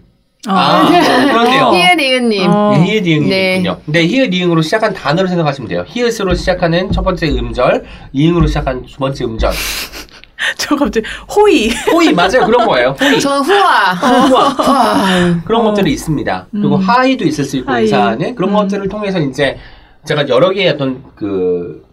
[0.50, 1.70] 아, 그렇네요.
[1.74, 2.50] 히에리은님.
[2.50, 2.72] 어.
[2.74, 3.56] 네, 히읗 이응이 네.
[3.56, 3.80] 있군요.
[3.84, 5.84] 근데 히읗 이응으로 시작한 단어를 생각하시면 돼요.
[5.86, 9.52] 히읗으로 시작하는 첫 번째 음절, 이응으로 시작한 두 번째 음절.
[10.56, 11.70] 저 갑자기 호의.
[11.92, 12.46] 호의 맞아요.
[12.46, 12.96] 그런 거예요.
[13.00, 13.20] 호의.
[13.20, 13.92] 전 후아.
[13.94, 14.48] 후아.
[14.50, 15.40] 후아.
[15.44, 15.64] 그런 어.
[15.64, 16.46] 것들이 있습니다.
[16.50, 16.80] 그리고 음.
[16.80, 17.84] 하이도 있을 수 있고 하이.
[17.84, 18.54] 인사하는 그런 음.
[18.54, 19.58] 것들을 통해서 이제
[20.06, 21.84] 제가 여러 개의 어떤 그,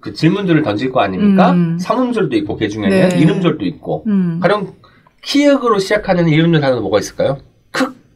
[0.00, 1.52] 그 질문들을 던질 거 아닙니까?
[1.52, 1.78] 음.
[1.78, 3.16] 삼음절도 있고 그 중에는 네.
[3.18, 4.40] 이름절도 있고 음.
[4.42, 4.74] 가령
[5.22, 7.38] 키읔으로 시작하는 이름절 단어는 뭐가 있을까요?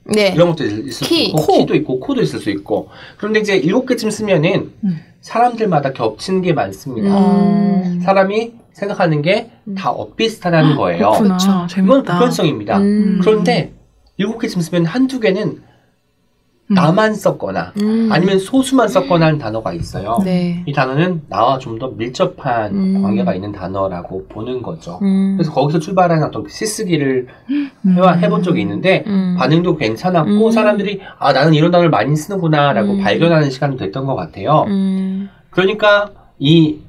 [0.08, 0.32] 크 네.
[0.34, 1.58] 이런 것도 있을 수 키, 있고 코.
[1.58, 5.00] 키도 있고 코도 있을 수 있고 그런데 이제 일곱 개쯤 쓰면은 음.
[5.20, 7.08] 사람들마다 겹치는 게 많습니다.
[7.18, 8.00] 음.
[8.02, 11.10] 사람이 생각하는 게 다 엇비슷하다는 거예요.
[11.10, 11.36] 그렇구나.
[11.40, 12.18] 이건 재밌다.
[12.18, 12.78] 보편성입니다.
[12.78, 13.20] 음.
[13.22, 13.72] 그런데
[14.16, 15.62] 일곱 개쯤 쓰면 한두 개는 음.
[16.70, 18.08] 나만 썼거나 음.
[18.12, 20.18] 아니면 소수만 썼거나 하는 단어가 있어요.
[20.24, 20.62] 네.
[20.66, 23.02] 이 단어는 나와 좀 더 밀접한 음.
[23.02, 24.98] 관계가 있는 단어라고 보는 거죠.
[25.02, 25.36] 음.
[25.36, 27.70] 그래서 거기서 출발하는 어떤 시쓰기를 음.
[28.20, 29.36] 해본 적이 있는데 음.
[29.38, 30.50] 반응도 괜찮았고 음.
[30.50, 33.02] 사람들이 아 나는 이런 단어를 많이 쓰는구나라고 음.
[33.02, 34.64] 발견하는 시간도 됐던 것 같아요.
[34.68, 35.28] 음.
[35.50, 36.80] 그러니까 이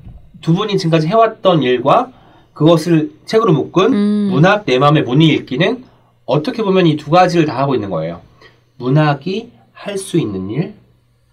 [0.41, 2.11] 두 분이 지금까지 해왔던 일과
[2.53, 4.29] 그것을 책으로 묶은 음.
[4.31, 5.83] 문학 내 맘의 문이 읽기는
[6.25, 8.21] 어떻게 보면 이 두 가지를 다 하고 있는 거예요.
[8.77, 10.73] 문학이 할 수 있는 일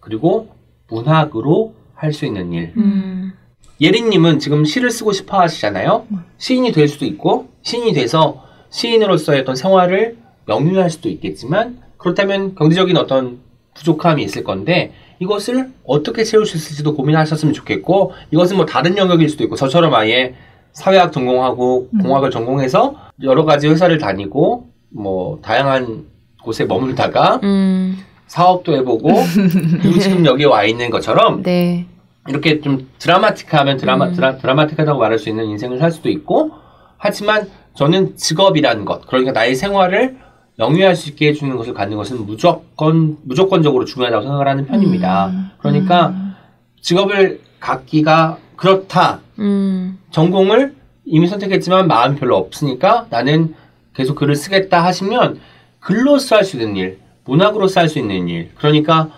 [0.00, 0.48] 그리고
[0.88, 2.72] 문학으로 할 수 있는 일.
[2.76, 3.32] 음.
[3.80, 6.06] 예린님은 지금 시를 쓰고 싶어 하시잖아요.
[6.38, 10.16] 시인이 될 수도 있고 시인이 돼서 시인으로서의 어떤 생활을
[10.48, 13.40] 영위할 수도 있겠지만 그렇다면 경제적인 어떤
[13.74, 19.42] 부족함이 있을 건데 이것을 어떻게 채울 수 있을지도 고민하셨으면 좋겠고 이것은 뭐 다른 영역일 수도
[19.44, 20.34] 있고 저처럼 아예
[20.72, 21.98] 사회학 전공하고 음.
[22.02, 26.06] 공학을 전공해서 여러 가지 회사를 다니고 뭐 다양한
[26.42, 27.98] 곳에 머물다가 음.
[28.26, 29.10] 사업도 해보고
[30.00, 31.86] 지금 여기 와 있는 것처럼 네.
[32.28, 34.12] 이렇게 좀 드라마틱하면 드라마 음.
[34.14, 36.50] 드라, 드라마틱하다고 말할 수 있는 인생을 살 수도 있고
[36.98, 40.16] 하지만 저는 직업이라는 것 그러니까 나의 생활을
[40.58, 45.26] 영위할 수 있게 해주는 것을 갖는 것은 무조건 무조건적으로 중요하다고 생각을 하는 편입니다.
[45.26, 45.50] 음.
[45.58, 46.34] 그러니까 음.
[46.80, 49.98] 직업을 갖기가 그렇다 음.
[50.10, 53.54] 전공을 이미 선택했지만 마음이 별로 없으니까 나는
[53.94, 55.38] 계속 글을 쓰겠다 하시면
[55.78, 58.50] 글로써 할 수 있는 일, 문학으로써 할수 있는 일.
[58.56, 59.08] 그러니까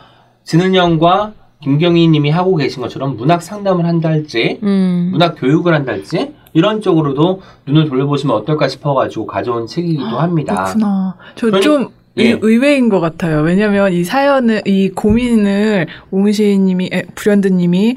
[0.45, 5.09] 진은영과 김경희 님이 하고 계신 것처럼 문학 상담을 한달지, 음.
[5.13, 10.65] 문학 교육을 한달지, 이런 쪽으로도 눈을 돌려보시면 어떨까 싶어가지고 가져온 책이기도 합니다.
[10.65, 11.17] 그렇구나.
[11.35, 12.37] 저 그러니- 좀 예.
[12.41, 13.43] 의외인 것 같아요.
[13.43, 17.97] 왜냐면 이 사연을, 이 고민을 오은시님이, 불현드님이 이렇게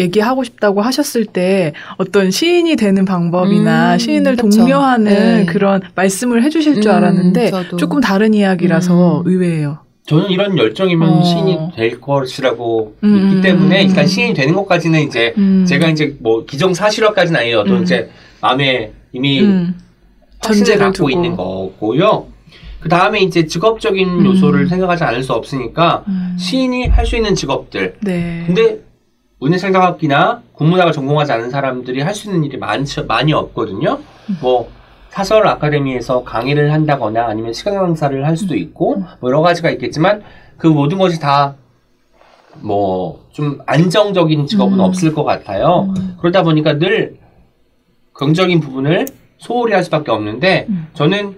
[0.00, 4.58] 얘기하고 싶다고 하셨을 때 어떤 시인이 되는 방법이나 음, 시인을 그쵸.
[4.58, 5.46] 독려하는 네.
[5.46, 7.76] 그런 말씀을 해주실 줄 음, 알았는데 저도.
[7.76, 9.22] 조금 다른 이야기라서 음.
[9.30, 9.78] 의외예요.
[10.06, 11.22] 저는 이런 열정이면 어.
[11.22, 13.88] 시인이 될 것이라고 음, 믿기 음, 때문에 음.
[13.88, 15.64] 일단 시인이 되는 것까지는 이제 음.
[15.68, 17.82] 제가 이제 뭐 기정사실화까지는 음.
[17.82, 18.10] 이제
[18.40, 19.46] 마음에 이미
[20.40, 21.10] 전제를 갖고 두고.
[21.10, 22.26] 있는 거고요.
[22.80, 24.24] 그 다음에 이제 직업적인 음.
[24.26, 26.34] 요소를 생각하지 않을 수 없으니까 음.
[26.38, 27.96] 시인이 할 수 있는 직업들.
[28.00, 28.44] 네.
[28.46, 28.78] 근데
[29.40, 33.98] 문예생각학이나 국문학을 전공하지 않은 사람들이 할 수 있는 일이 많지, 많이 없거든요.
[34.28, 34.36] 음.
[34.40, 34.68] 뭐
[35.08, 39.04] 사설 아카데미에서 강의를 한다거나 아니면 시간 강사를 할 수도 있고 음.
[39.20, 40.22] 뭐 여러 가지가 있겠지만
[40.56, 41.54] 그 모든 것이 다
[42.62, 44.80] 뭐 좀 안정적인 직업은 음.
[44.80, 45.94] 없을 것 같아요.
[45.96, 46.16] 음.
[46.20, 47.16] 그러다 보니까 늘
[48.12, 49.06] 긍정적인 부분을
[49.38, 50.88] 소홀히 할 수밖에 없는데 음.
[50.94, 51.36] 저는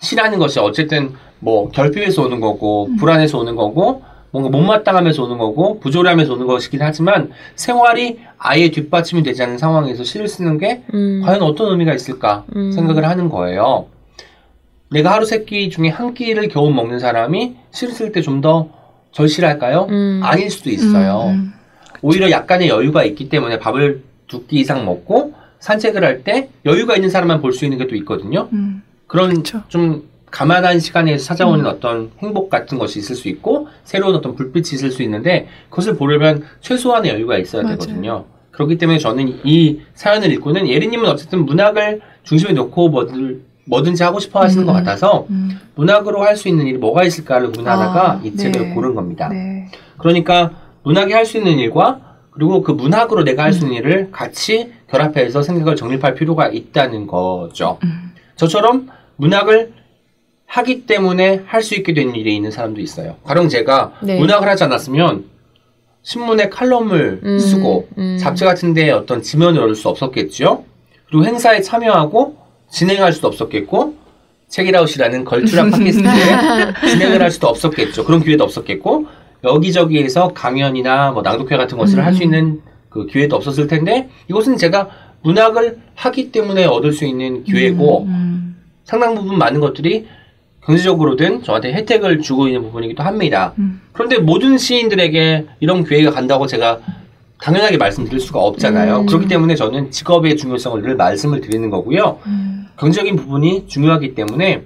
[0.00, 2.96] 시라는 것이 어쨌든 뭐 결핍에서 오는 거고 음.
[2.96, 9.42] 불안에서 오는 거고 뭔가 못마땅함에서 오는 거고 부조리함에서 오는 것이긴 하지만 생활이 아예 뒷받침이 되지
[9.42, 11.22] 않는 상황에서 시를 쓰는 게 음.
[11.24, 12.70] 과연 어떤 의미가 있을까 음.
[12.72, 13.86] 생각을 하는 거예요.
[14.90, 18.68] 내가 하루 세 끼 중에 한 끼를 겨우 먹는 사람이 시를 쓸 때 좀 더
[19.12, 19.86] 절실할까요?
[19.90, 20.20] 음.
[20.22, 21.30] 아닐 수도 있어요.
[21.30, 21.52] 음.
[22.02, 27.08] 오히려 약간의 여유가 있기 때문에 밥을 두 끼 이상 먹고 산책을 할 때 여유가 있는
[27.10, 28.48] 사람만 볼 수 있는 게 또 있거든요.
[28.52, 28.82] 음.
[29.06, 29.62] 그런 그쵸.
[29.68, 34.90] 좀 가만한 시간에서 찾아오는 어떤 행복 같은 것이 있을 수 있고 새로운 어떤 불빛이 있을
[34.90, 37.78] 수 있는데 그것을 보려면 최소한의 여유가 있어야 맞아요.
[37.78, 38.24] 되거든요.
[38.50, 44.40] 그렇기 때문에 저는 이 사연을 읽고는 예리님은 어쨌든 문학을 중심에 놓고 뭐든, 뭐든지 하고 싶어
[44.40, 44.66] 하시는 음.
[44.66, 45.58] 것 같아서 음.
[45.76, 48.74] 문학으로 할 수 있는 일이 뭐가 있을까를 고민하다가 아, 이 책을 네.
[48.74, 49.28] 고른 겁니다.
[49.28, 49.68] 네.
[49.98, 50.50] 그러니까
[50.82, 53.72] 문학이 할 수 있는 일과 그리고 그 문학으로 내가 할수 음.
[53.72, 57.78] 있는 일을 같이 결합해서 생각을 정립할 필요가 있다는 거죠.
[57.84, 58.12] 음.
[58.36, 59.72] 저처럼 문학을
[60.48, 63.16] 하기 때문에 할 수 있게 된 일이 있는 사람도 있어요.
[63.24, 64.18] 가령 제가 네.
[64.18, 65.24] 문학을 하지 않았으면
[66.02, 68.16] 신문에 칼럼을 음, 쓰고 음.
[68.18, 70.64] 잡지 같은 데 어떤 지면을 얻을 수 없었겠죠.
[71.06, 72.36] 그리고 행사에 참여하고
[72.70, 73.94] 진행할 수도 없었겠고
[74.48, 78.04] 책이라웃이라는 걸출한 팟캐스트에 진행을 할 수도 없었겠죠.
[78.04, 79.06] 그런 기회도 없었겠고
[79.44, 82.04] 여기저기에서 강연이나 뭐 낭독회 같은 것을 음.
[82.04, 84.88] 할수 있는 그 기회도 없었을 텐데 이것은 제가
[85.22, 88.56] 문학을 하기 때문에 얻을 수 있는 기회고 음.
[88.84, 90.06] 상당 부분 많은 것들이
[90.68, 93.54] 경제적으로든 저한테 혜택을 주고 있는 부분이기도 합니다.
[93.58, 93.80] 음.
[93.92, 96.78] 그런데 모든 시인들에게 이런 기회가 간다고 제가
[97.40, 99.00] 당연하게 말씀드릴 수가 없잖아요.
[99.00, 99.06] 음.
[99.06, 102.18] 그렇기 때문에 저는 직업의 중요성을 늘 말씀을 드리는 거고요.
[102.26, 102.66] 음.
[102.78, 104.64] 경제적인 부분이 중요하기 때문에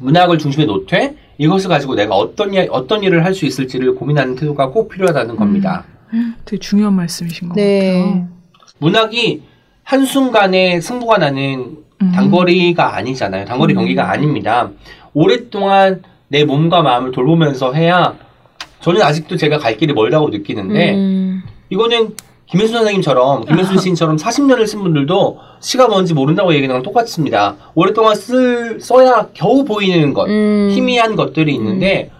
[0.00, 4.70] 문학을 중심에 놓되 이것을 가지고 내가 어떤, 일, 어떤 일을 할 수 있을지를 고민하는 태도가
[4.70, 5.84] 꼭 필요하다는 겁니다.
[6.44, 8.00] 되게 중요한 말씀이신 것 네.
[8.02, 8.28] 같아요.
[8.78, 9.42] 문학이
[9.84, 12.12] 한순간에 승부가 나는 음.
[12.12, 13.44] 단거리가 아니잖아요.
[13.44, 13.78] 단거리 음.
[13.78, 14.70] 경기가 아닙니다.
[15.14, 18.14] 오랫동안 내 몸과 마음을 돌보면서 해야
[18.80, 21.42] 저는 아직도 제가 갈 길이 멀다고 느끼는데 음.
[21.70, 22.14] 이거는
[22.46, 27.56] 김혜순 선생님처럼 김혜순 시인처럼 40년을 쓴 분들도 시가 뭔지 모른다고 얘기하는 거랑 똑같습니다.
[27.74, 30.68] 오랫동안 쓸 써야 겨우 보이는 것, 음.
[30.72, 32.10] 희미한 것들이 있는데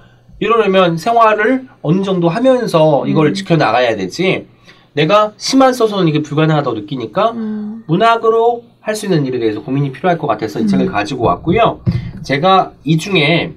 [0.40, 3.35] 이러려면 생활을 어느 정도 하면서 이걸 음.
[3.35, 4.46] 지켜 나가야 되지
[4.94, 7.85] 내가 시만 써서는 이게 불가능하다고 느끼니까 음.
[7.87, 10.66] 문학으로 할 수 있는 일에 대해서 고민이 필요할 것 같아서 이 음.
[10.68, 11.80] 책을 가지고 왔고요.
[12.24, 13.52] 제가 이 중에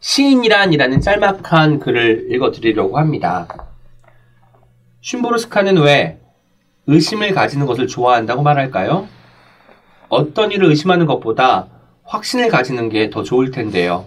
[0.00, 3.46] 시인이란이라는 짤막한 글을 읽어드리려고 합니다.
[5.02, 6.18] 슌보르스카는 왜
[6.86, 9.06] 의심을 가지는 것을 좋아한다고 말할까요?
[10.08, 11.68] 어떤 일을 의심하는 것보다
[12.04, 14.06] 확신을 가지는 게 더 좋을 텐데요.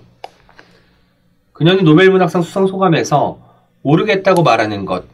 [1.54, 3.38] 그녀는 노벨문학상 수상 소감에서
[3.84, 5.06] 모르겠다고 말하는 것,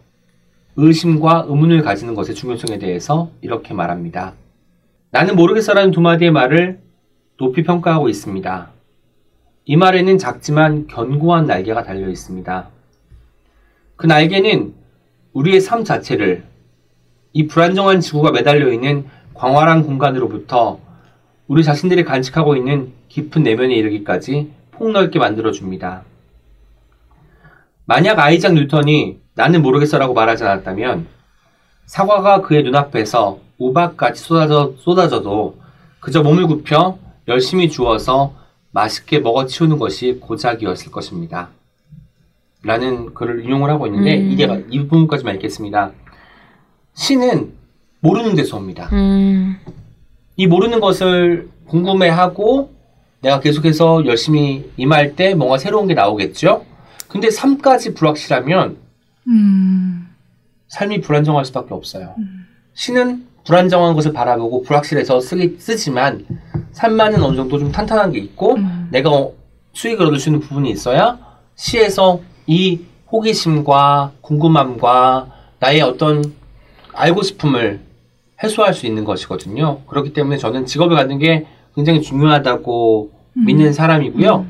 [0.78, 4.34] 의심과 의문을 가지는 것의 중요성에 대해서 이렇게 말합니다.
[5.12, 6.87] 나는 모르겠어라는 두 마디의 말을
[7.38, 8.70] 높이 평가하고 있습니다.
[9.66, 12.70] 이 말에는 작지만 견고한 날개가 달려 있습니다.
[13.96, 14.74] 그 날개는
[15.34, 16.44] 우리의 삶 자체를
[17.34, 20.80] 이 불안정한 지구가 매달려 있는 광활한 공간으로부터
[21.48, 26.04] 우리 자신들이 간직하고 있는 깊은 내면에 이르기까지 폭넓게 만들어줍니다.
[27.86, 31.08] 만약 아이작 뉴턴이 나는 모르겠어라고 말하지 않았다면
[31.86, 35.58] 사과가 그의 눈앞에서 우박까지 쏟아져, 쏟아져도
[36.00, 36.98] 그저 몸을 굽혀
[37.28, 38.34] 열심히 주워서
[38.72, 41.50] 맛있게 먹어 치우는 것이 고작이었을 것입니다.
[42.64, 44.32] 라는 글을 인용을 하고 있는데 음.
[44.32, 45.92] 이게 이 부분까지만 읽겠습니다.
[46.94, 47.54] 시는
[48.00, 48.90] 모르는 데서 옵니다.
[48.92, 49.58] 음.
[50.36, 52.74] 이 모르는 것을 궁금해하고
[53.22, 56.66] 내가 계속해서 열심히 임할 때 뭔가 새로운 게 나오겠죠?
[57.08, 58.78] 근데 삶까지 불확실하면
[59.28, 60.08] 음.
[60.68, 62.16] 삶이 불안정할 수밖에 없어요.
[62.74, 66.26] 시는 불안정한 것을 바라보고 불확실해서 쓰기, 쓰지만
[66.74, 68.90] 삶만은 어느 정도 좀 탄탄한 게 있고 음.
[68.92, 69.32] 내가 어-
[69.74, 71.18] 수익을 얻을 수 있는 부분이 있어야
[71.56, 72.82] 시에서 이
[73.12, 75.28] 호기심과 궁금함과
[75.60, 76.34] 나의 어떤
[76.94, 77.80] 알고 싶음을
[78.44, 79.80] 해소할 수 있는 것이거든요.
[79.88, 83.46] 그렇기 때문에 저는 직업을 갖는 게 굉장히 중요하다고 음.
[83.46, 84.46] 믿는 사람이고요.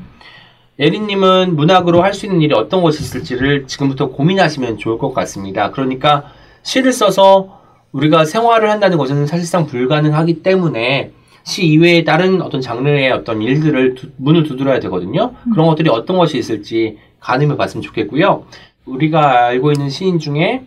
[0.80, 5.70] 예린님은 문학으로 할 수 있는 일이 어떤 것이 있을지를 지금부터 고민하시면 좋을 것 같습니다.
[5.70, 6.24] 그러니까
[6.62, 7.57] 시를 써서
[7.92, 11.12] 우리가 생활을 한다는 것은 사실상 불가능하기 때문에
[11.44, 15.32] 시 이외의 다른 어떤 장르의 어떤 일들을 두- 문을 두드려야 되거든요.
[15.52, 18.44] 그런 것들이 어떤 것이 있을지 가늠해 봤으면 좋겠고요.
[18.84, 20.62] 우리가 알고 있는 시인 중에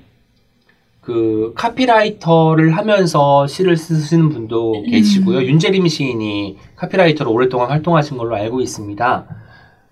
[1.01, 5.43] 그 카피라이터를 하면서 시를 쓰시는 분도 계시고요.
[5.43, 9.25] 윤재림 시인이 카피라이터로 오랫동안 활동하신 걸로 알고 있습니다.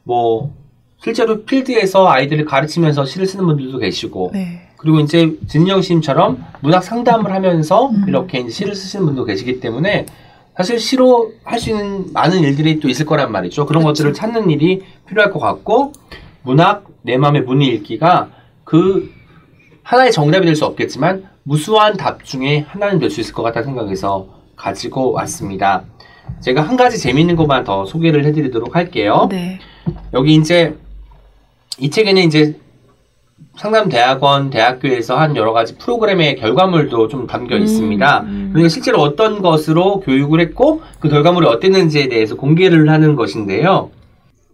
[0.04, 0.54] 뭐
[1.02, 4.69] 실제로 필드에서 아이들을 가르치면서 시를 쓰는 분들도 계시고 네.
[4.80, 8.06] 그리고 이제 진영 시인처럼 문학 상담을 하면서 음.
[8.08, 10.06] 이렇게 이제 시를 쓰시는 분도 계시기 때문에
[10.56, 13.66] 사실 시로 할 수 있는 많은 일들이 또 있을 거란 말이죠.
[13.66, 13.88] 그런 그쵸.
[13.90, 15.92] 것들을 찾는 일이 필요할 것 같고
[16.44, 18.30] 문학 내 마음의 문을 읽기가
[18.64, 19.12] 그
[19.84, 24.28] 하나의 정답이 될 수 없겠지만 무수한 답 중에 하나는 될 수 있을 것 같다는 생각에서
[24.56, 25.84] 가지고 왔습니다.
[26.40, 29.28] 제가 한 가지 재미있는 것만 더 소개를 해드리도록 할게요.
[29.30, 29.60] 네.
[30.14, 30.78] 여기 이제
[31.80, 32.58] 이 책에는 이제
[33.60, 38.22] 상담대학원, 대학교에서 한 여러 가지 프로그램의 결과물도 좀 담겨 음, 있습니다.
[38.22, 38.50] 음.
[38.54, 43.92] 그러니까 실제로 어떤 것으로 교육을 했고 그 결과물이 어땠는지에 대해서 공개를 하는 것인데요.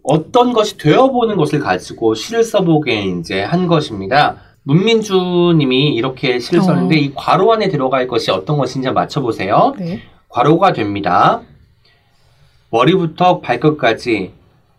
[0.02, 4.38] 어떤 것이 되어보는 것을 가지고 시를 써보게 이제 한 것입니다.
[4.64, 6.62] 문민주님이 이렇게 시를 어.
[6.64, 9.74] 썼는데 이 괄호 안에 들어갈 것이 어떤 것인지 맞춰보세요.
[9.78, 10.00] 네.
[10.28, 11.42] 괄호가 됩니다.
[12.70, 14.32] 머리부터 발끝까지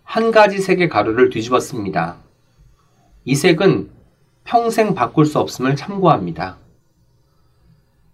[0.03, 2.17] 한 가지 색의 가루를 뒤집었습니다.
[3.23, 3.96] 이 색은
[4.47, 6.55] 평생 바꿀 수 없음을 참고합니다.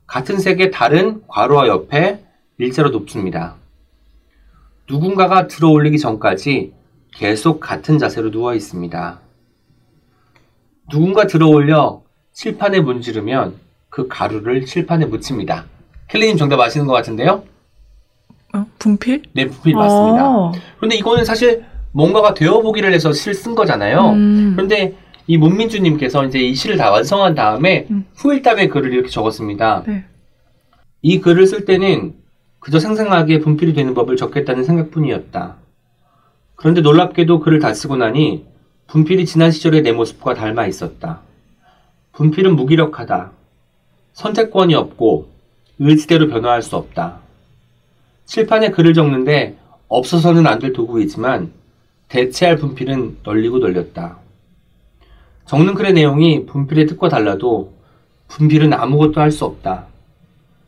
[0.08, 2.24] 같은 색의 다른 괄호와 옆에
[2.58, 3.56] 일자로 높습니다.
[4.90, 6.74] 누군가가 들어 올리기 전까지
[7.14, 9.20] 계속 같은 자세로 누워 있습니다.
[10.90, 12.02] 누군가 들어 올려
[12.34, 13.56] 칠판에 문지르면
[13.90, 15.66] 그 가루를 칠판에 묻힙니다.
[16.10, 17.44] 켈리님 정답 아시는 것 같은데요?
[18.56, 19.22] 어, 분필?
[19.34, 20.30] 네, 분필 맞습니다.
[20.30, 20.52] 어.
[20.78, 24.10] 그런데 이거는 사실 뭔가가 되어보기를 해서 시를 쓴 거잖아요.
[24.10, 24.54] 음.
[24.56, 24.96] 그런데
[25.28, 28.06] 이 문민주님께서 이제 이 시를 다 완성한 다음에 음.
[28.16, 29.84] 후일담의 글을 이렇게 적었습니다.
[29.88, 30.06] 네.
[31.02, 32.16] 이 글을 쓸 때는
[32.60, 35.56] 그저 생생하게 분필이 되는 법을 적겠다는 생각뿐이었다.
[36.56, 38.46] 그런데 놀랍게도 글을 다 쓰고 나니
[38.88, 41.22] 분필이 지난 시절의 내 모습과 닮아 있었다.
[42.14, 43.32] 분필은 무기력하다.
[44.14, 45.30] 선택권이 없고
[45.80, 47.20] 의지대로 변화할 수 없다.
[48.26, 49.58] 칠판에 글을 적는데
[49.88, 51.52] 없어서는 안 될 도구이지만
[52.08, 54.18] 대체할 분필은 널리고 널렸다.
[55.46, 57.74] 적는 글의 내용이 분필의 뜻과 달라도
[58.28, 59.86] 분필은 아무것도 할 수 없다.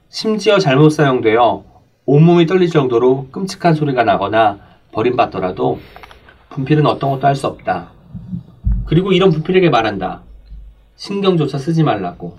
[0.09, 1.63] 심지어 잘못 사용되어
[2.05, 4.59] 온몸이 떨릴 정도로 끔찍한 소리가 나거나
[4.91, 5.79] 버림받더라도
[6.49, 7.89] 분필은 어떤 것도 할 수 없다.
[8.85, 10.21] 그리고 이런 분필에게 말한다.
[10.95, 12.37] 신경조차 쓰지 말라고.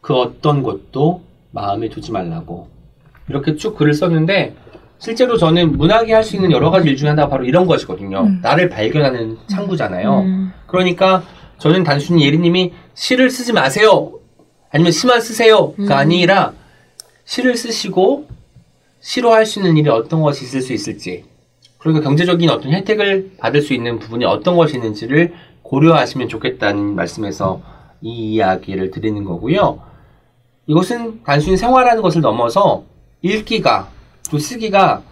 [0.00, 2.68] 그 어떤 것도 마음에 두지 말라고.
[3.28, 4.54] 이렇게 쭉 글을 썼는데
[4.98, 8.20] 실제로 저는 문학이 할 수 있는 여러 가지 일 중에 하나가 바로 이런 것이거든요.
[8.20, 8.38] 음.
[8.42, 10.20] 나를 발견하는 창구잖아요.
[10.20, 10.52] 음.
[10.66, 11.22] 그러니까
[11.62, 14.18] 저는 단순히 예리님이 시를 쓰지 마세요.
[14.72, 15.92] 아니면 시만 쓰세요가 음.
[15.92, 16.54] 아니라
[17.24, 18.26] 시를 쓰시고
[19.00, 21.24] 시로 할 수 있는 일이 어떤 것이 있을 수 있을지
[21.78, 27.62] 그러니까 경제적인 어떤 혜택을 받을 수 있는 부분이 어떤 것이 있는지를 고려하시면 좋겠다는 말씀에서
[28.00, 29.80] 이 이야기를 드리는 거고요.
[30.66, 32.82] 이것은 단순히 생활하는 것을 넘어서
[33.22, 33.88] 읽기가
[34.32, 35.02] 또 쓰기가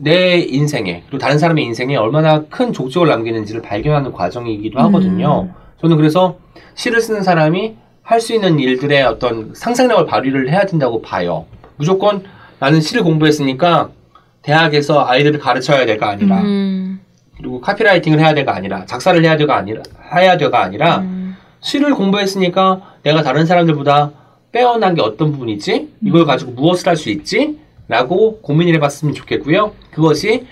[0.00, 5.48] 내 인생에 그리고 다른 사람의 인생에 얼마나 큰 족적을 남기는지를 발견하는 과정이기도 하거든요.
[5.80, 6.36] 저는 그래서
[6.74, 11.44] 시를 쓰는 사람이 할 수 있는 일들의 어떤 상상력을 발휘를 해야 된다고 봐요.
[11.76, 12.22] 무조건
[12.58, 13.90] 나는 시를 공부했으니까
[14.42, 17.00] 대학에서 아이들을 가르쳐야 될가 아니라 음.
[17.36, 19.82] 그리고 카피라이팅을 해야 될가 아니라 작사를 해야 될가 아니라
[20.14, 21.36] 해야 될가 아니라 음.
[21.60, 24.12] 시를 공부했으니까 내가 다른 사람들보다
[24.52, 25.88] 빼어난 게 어떤 부분이지?
[26.04, 27.58] 이걸 가지고 무엇을 할 수 있지?
[27.88, 29.72] 라고 고민을 해봤으면 좋겠고요.
[29.90, 30.46] 그것이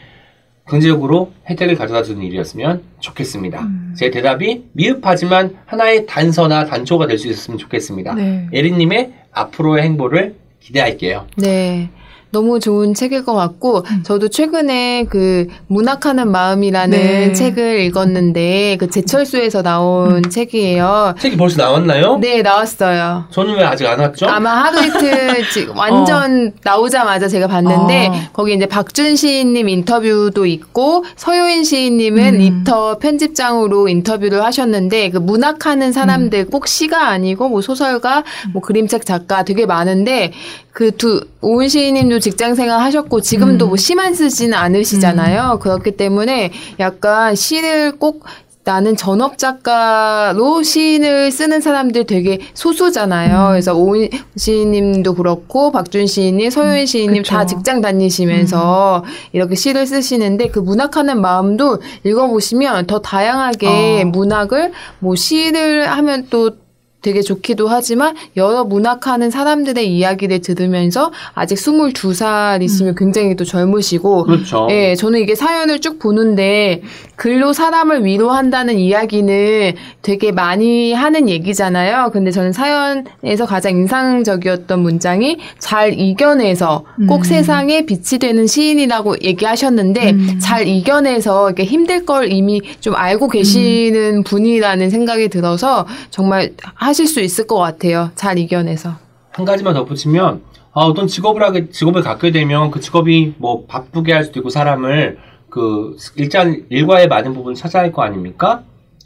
[0.69, 3.61] 경제적으로 혜택을 가져다 주는 일이었으면 좋겠습니다.
[3.63, 3.95] 음.
[3.97, 8.15] 제 대답이 미흡하지만 하나의 단서나 단초가 될 수 있었으면 좋겠습니다.
[8.15, 8.49] 네.
[8.53, 11.27] 에리님의 앞으로의 행보를 기대할게요.
[11.37, 11.91] 네.
[12.37, 14.03] 너무 좋은 책일 것 같고, 음.
[14.05, 17.33] 저도 최근에 그 문학하는 마음이라는 네.
[17.33, 20.23] 책을 읽었는데, 그 제철소에서 나온 음.
[20.31, 21.15] 책이에요.
[21.19, 22.19] 책이 벌써 나왔나요?
[22.19, 23.25] 네, 나왔어요.
[23.31, 24.27] 저는 왜 아직 안 왔죠?
[24.27, 28.15] 아마 이틀 지금 완전 나오자마자 제가 봤는데 어.
[28.33, 32.39] 거기 이제 박준 시인님 인터뷰도 있고 서효인 시인님은 음.
[32.39, 39.45] 리터 편집장으로 인터뷰를 하셨는데 그 문학하는 사람들 꼭 시가 아니고 뭐 소설가 뭐 그림책 작가
[39.45, 40.33] 되게 많은데
[40.77, 43.69] 그두 오은 시인님도 직장 생활 하셨고 지금도 음.
[43.69, 45.61] 뭐 시만 쓰지는 않으시잖아요.
[45.63, 48.25] 그렇기 때문에 약간 시를 꼭
[48.63, 53.47] 나는 전업 작가로 시인을 쓰는 사람들 되게 소수잖아요.
[53.47, 53.49] 음.
[53.53, 57.35] 그래서 오은 시인님도 그렇고 박준 시인님, 서효인 시인님 그쵸.
[57.35, 59.03] 다 직장 다니시면서
[59.33, 64.07] 이렇게 시를 쓰시는데 그 문학하는 마음도 읽어보시면 더 다양하게 어.
[64.09, 66.66] 문학을 뭐 시를 하면 또
[67.07, 74.67] 되게 좋기도 하지만 여러 문학하는 사람들의 이야기를 들으면서 아직 22살이시면 굉장히 또 젊으시고 그렇죠.
[74.73, 76.83] 예, 저는 이게 사연을 쭉 보는데
[77.15, 82.11] 글로 사람을 위로한다는 이야기는 되게 많이 하는 얘기잖아요.
[82.13, 87.23] 근데 저는 사연에서 가장 인상적이었던 문장이 잘 이겨내서 꼭 음.
[87.23, 90.39] 세상에 빛이 되는 시인이라고 얘기하셨는데 음.
[90.43, 97.21] 잘 이겨내서 이렇게 힘들 걸 이미 좀 알고 계시는 분이라는 생각이 들어서 정말 하실 수
[97.21, 98.11] 있을 것 같아요.
[98.15, 98.95] 잘 이겨내서.
[99.33, 100.41] 한 가지만 덧붙이면
[100.73, 105.19] 아, 어떤 직업을 하게 직업을 갖게 되면 그 직업이 뭐 바쁘게 할 수도 있고 사람을
[105.51, 108.63] 그 일단 일과의 많은 부분을 찾아야 할 거 아닙니까?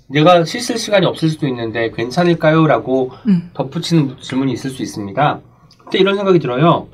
[0.09, 2.67] 내가 씻을 시간이 없을 수도 있는데 괜찮을까요?
[2.67, 3.51] 라고 음.
[3.55, 5.41] 덧붙이는 질문이 있을 수 있습니다.
[5.85, 6.87] 그때 이런 생각이 들어요.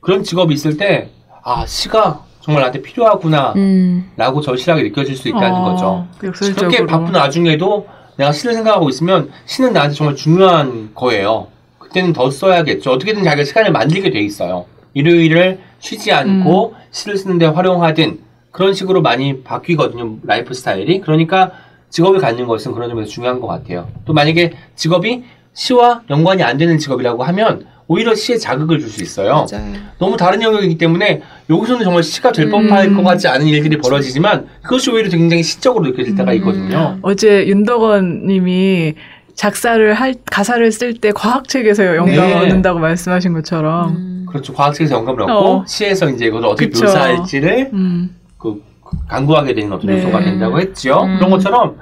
[0.00, 1.10] 그런 직업이 있을 때,
[1.42, 4.10] 아, 시가 정말 나한테 필요하구나, 음.
[4.16, 6.06] 라고 절실하게 느껴질 수 있다는 어, 거죠.
[6.24, 6.68] 역설적으로.
[6.70, 7.86] 그렇게 바쁜 와중에도
[8.16, 11.48] 내가 시를 생각하고 있으면 시는 나한테 정말 중요한 거예요.
[11.78, 12.90] 그때는 더 써야겠죠.
[12.92, 14.66] 어떻게든 자기가 시간을 만들게 돼 있어요.
[14.94, 20.16] 일요일을 쉬지 않고 시를 쓰는데 활용하든 그런 식으로 많이 바뀌거든요.
[20.24, 21.00] 라이프 스타일이.
[21.00, 21.52] 그러니까
[21.90, 23.88] 직업을 갖는 것은 그런 점에서 중요한 것 같아요.
[24.06, 29.46] 또 만약에 직업이 시와 연관이 안 되는 직업이라고 하면 오히려 시에 자극을 줄 수 있어요.
[29.50, 29.72] 맞아요.
[29.98, 32.96] 너무 다른 영역이기 때문에 여기서는 정말 시가 될 법할 음.
[32.96, 36.36] 것 같지 않은 일들이 벌어지지만 그것이 오히려 굉장히 시적으로 느껴질 때가 음.
[36.36, 36.98] 있거든요.
[37.02, 38.94] 어제 윤덕원 님이
[39.34, 42.34] 작사를 할 가사를 쓸 때 과학책에서 영감을 네.
[42.34, 44.26] 얻는다고 말씀하신 것처럼 음.
[44.28, 44.52] 그렇죠.
[44.54, 45.64] 과학책에서 영감을 얻고 어.
[45.68, 46.84] 시에서 이제 이걸 어떻게 그쵸.
[46.86, 48.16] 묘사할지를 음.
[48.38, 48.62] 그
[49.08, 49.98] 강구하게 되는 어떤 네.
[49.98, 51.02] 요소가 된다고 했죠.
[51.04, 51.16] 음.
[51.16, 51.76] 그런 것처럼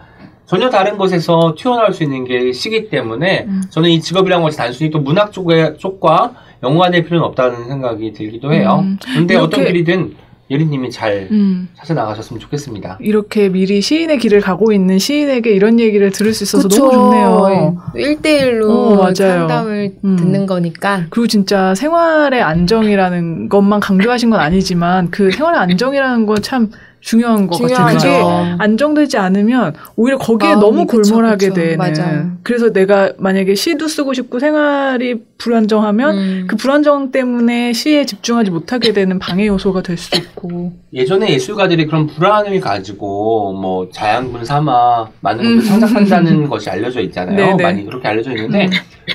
[0.47, 3.63] 전혀 다른 곳에서 튀어나올 수 있는 게 시기 때문에 음.
[3.71, 6.33] 저는 이 직업이란 것이 단순히 또 문학 쪽의 쪽과
[6.63, 8.81] 연관될 필요는 없다는 생각이 들기도 해요.
[8.83, 8.99] 음.
[9.03, 10.15] 그런데 이렇게- 어떤 길이든
[10.51, 11.71] 예린님이 잘 음.
[11.75, 12.99] 찾아 나가셨으면 좋겠습니다.
[13.01, 16.85] 이렇게 미리 시인의 길을 가고 있는 시인에게 이런 얘기를 들을 수 있어서 그쵸.
[16.87, 17.83] 너무 좋네요.
[17.95, 19.13] 1대1로 어, 맞아요.
[19.15, 20.17] 상담을 음.
[20.17, 21.05] 듣는 거니까.
[21.09, 26.71] 그리고 진짜 생활의 안정이라는 것만 강조하신 건 아니지만 그 생활의 안정이라는 건 참
[27.05, 28.57] 중요한 것 같아요.
[28.59, 31.61] 안정되지 않으면 오히려 거기에 마음이 너무 그쵸, 골몰하게 그쵸.
[31.61, 31.77] 되는.
[31.77, 32.31] 맞아요.
[32.43, 36.47] 그래서 내가 만약에 시도 쓰고 싶고 생활이 불안정하면 음.
[36.49, 40.73] 그 불안정 때문에 시에 집중하지 못하게 되는 방해 요소가 될 수 있고.
[40.95, 45.81] 예전에 예술가들이 그런 불안을 가지고 뭐 자양분 삼아 많은 것을 음.
[45.81, 47.37] 창작한다는 것이 알려져 있잖아요.
[47.37, 47.63] 네네.
[47.63, 48.71] 많이 그렇게 알려져 있는데 음.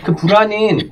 [0.06, 0.92] 그 불안은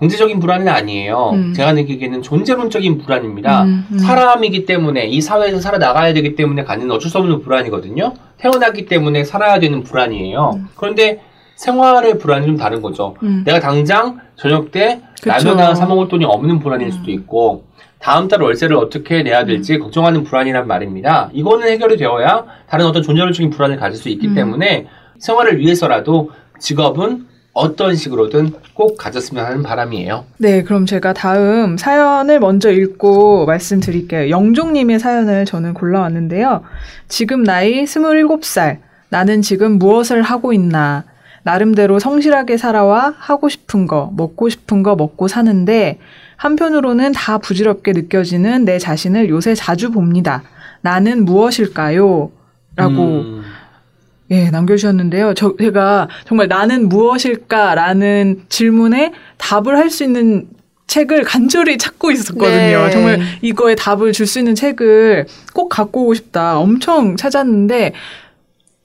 [0.00, 1.30] 경제적인 불안은 아니에요.
[1.34, 1.52] 음.
[1.52, 3.64] 제가 느끼기에는 존재론적인 불안입니다.
[3.64, 3.98] 음, 음.
[3.98, 8.14] 사람이기 때문에 이 사회에서 살아나가야 되기 때문에 갖는 어쩔 수 없는 불안이거든요.
[8.38, 10.52] 태어났기 때문에 살아야 되는 불안이에요.
[10.56, 10.68] 음.
[10.74, 11.20] 그런데
[11.56, 13.14] 생활의 불안이 좀 다른 거죠.
[13.22, 13.42] 음.
[13.44, 15.02] 내가 당장 저녁 때.
[15.22, 16.90] 라면 하나 사 먹을 돈이 없는 불안일 음.
[16.92, 17.64] 수도 있고
[17.98, 21.28] 다음 달 월세를 어떻게 내야 될지 걱정하는 불안이란 말입니다.
[21.34, 24.34] 이거는 해결이 되어야 다른 어떤 존재론적인 불안을 가질 수 있기 음.
[24.34, 24.86] 때문에
[25.18, 30.24] 생활을 위해서라도 직업은 어떤 식으로든 꼭 가졌으면 하는 바람이에요.
[30.38, 34.30] 네, 그럼 제가 다음 사연을 먼저 읽고 말씀드릴게요.
[34.30, 36.62] 영종님의 사연을 저는 골라왔는데요.
[37.08, 38.78] 지금 나이 27살.
[39.08, 41.04] 나는 지금 무엇을 하고 있나.
[41.42, 45.98] 나름대로 성실하게 살아와 하고 싶은 거, 먹고 싶은 거 먹고 사는데,
[46.36, 50.42] 한편으로는 다 부질없게 느껴지는 내 자신을 요새 자주 봅니다.
[50.82, 52.30] 나는 무엇일까요?
[52.76, 53.42] 라고 음,
[54.30, 55.34] 예, 남겨주셨는데요.
[55.34, 60.46] 저, 제가 정말 나는 무엇일까라는 질문에 답을 할 수 있는
[60.86, 62.84] 책을 간절히 찾고 있었거든요.
[62.84, 62.90] 네.
[62.90, 66.58] 정말 이거에 답을 줄 수 있는 책을 꼭 갖고 오고 싶다.
[66.58, 67.92] 엄청 찾았는데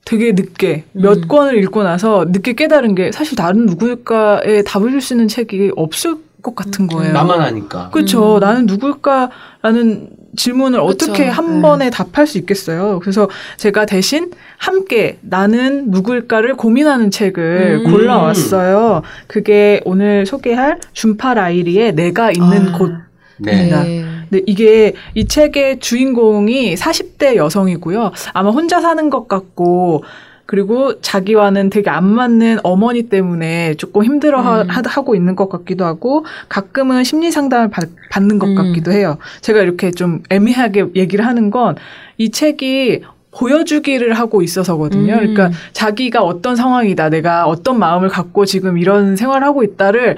[0.05, 1.27] 되게 늦게 몇 음.
[1.27, 6.15] 권을 읽고 나서 늦게 깨달은 게 사실 나는 누구일까에 답을 줄 수 있는 책이 없을
[6.45, 7.11] 것 같은 거예요.
[7.11, 7.89] 나만 하니까.
[7.89, 8.35] 그렇죠.
[8.35, 8.39] 음.
[8.39, 10.85] 나는 누굴까라는 질문을 그쵸.
[10.85, 11.61] 어떻게 한 네.
[11.61, 12.99] 번에 답할 수 있겠어요.
[13.01, 13.27] 그래서
[13.57, 17.91] 제가 대신 함께 나는 누굴까를 고민하는 책을 음.
[17.91, 19.01] 골라왔어요.
[19.27, 22.77] 그게 오늘 소개할 준파 라이리의 내가 있는 아.
[22.77, 22.91] 곳.
[23.37, 23.69] 네.
[23.69, 24.05] 네.
[24.29, 28.11] 근데 이게 이 책의 주인공이 40대 여성이고요.
[28.33, 30.03] 아마 혼자 사는 것 같고
[30.45, 34.67] 그리고 자기와는 되게 안 맞는 어머니 때문에 조금 힘들어 하- 음.
[34.85, 38.55] 하고 있는 것 같기도 하고 가끔은 심리 상담을 받, 받는 것 음.
[38.55, 39.17] 같기도 해요.
[39.41, 41.75] 제가 이렇게 좀 애매하게 얘기를 하는 건
[42.17, 45.13] 이 책이 보여주기를 하고 있어서거든요.
[45.15, 45.17] 음.
[45.19, 50.15] 그러니까 자기가 어떤 상황이다, 내가 어떤 마음을 갖고 지금 이런 생활을 하고 있다를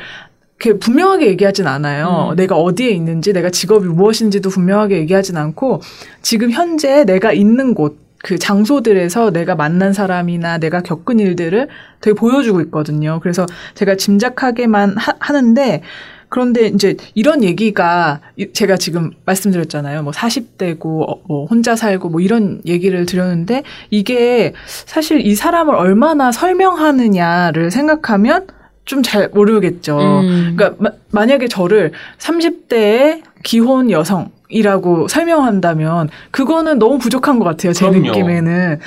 [0.59, 2.29] 이렇게 분명하게 얘기하진 않아요.
[2.31, 2.35] 음.
[2.35, 5.81] 내가 어디에 있는지, 내가 직업이 무엇인지도 분명하게 얘기하진 않고,
[6.21, 7.97] 지금 현재 내가 있는 곳,
[8.27, 11.69] 그 장소들에서 내가 만난 사람이나 내가 겪은 일들을
[12.01, 13.21] 되게 보여주고 있거든요.
[13.23, 15.81] 그래서 제가 짐작하게만 하, 는데
[16.27, 20.03] 그런데 이제 이런 얘기가 이- 제가 지금 말씀드렸잖아요.
[20.03, 26.33] 뭐 40대고 어, 뭐 혼자 살고 뭐 이런 얘기를 드렸는데 이게 사실 이 사람을 얼마나
[26.33, 28.47] 설명하느냐를 생각하면
[28.83, 29.97] 좀잘 모르겠죠.
[29.99, 30.53] 음.
[30.57, 37.73] 그러니까 마- 만약에 저를 30대의 기혼 여성 이라고 설명한다면 그거는 너무 부족한 것 같아요.
[37.73, 38.07] 제 그럼요.
[38.07, 38.79] 느낌에는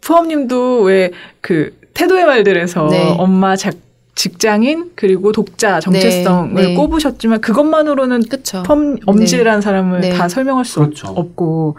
[0.00, 3.14] 푸엄님도 왜 그 태도의 말들에서 네.
[3.18, 3.74] 엄마 작
[4.14, 6.74] 직장인 그리고 독자 정체성을 네, 네.
[6.74, 8.62] 꼽으셨지만 그것만으로는 그쵸.
[8.64, 10.10] 펌 엄지라는 사람을 네.
[10.10, 11.08] 다 설명할 수 그렇죠.
[11.08, 11.76] 없고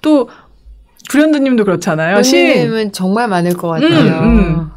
[0.00, 0.28] 또
[1.08, 2.22] 불현듯님도 그렇잖아요.
[2.22, 3.88] 시인 선생님은 정말 많을 것 같아요.
[4.22, 4.70] 음, 음.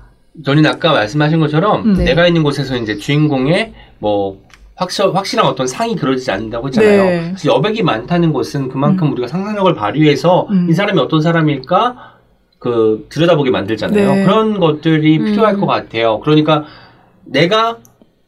[0.44, 1.94] 저는 아까 말씀하신 것처럼 음.
[2.00, 2.04] 네.
[2.06, 4.42] 내가 있는 곳에서 이제 주인공의 뭐
[4.76, 7.04] 확실, 확실한 어떤 상이 그려지지 않는다고 했잖아요.
[7.04, 7.22] 네.
[7.30, 10.68] 그래서 여백이 많다는 것은 그만큼 우리가 상상력을 발휘해서 음.
[10.70, 12.14] 이 사람이 어떤 사람일까
[12.60, 14.16] 그 들여다보게 만들잖아요.
[14.16, 14.24] 네.
[14.24, 15.26] 그런 것들이 음.
[15.26, 16.20] 필요할 것 같아요.
[16.22, 16.66] 그러니까
[17.26, 17.78] 내가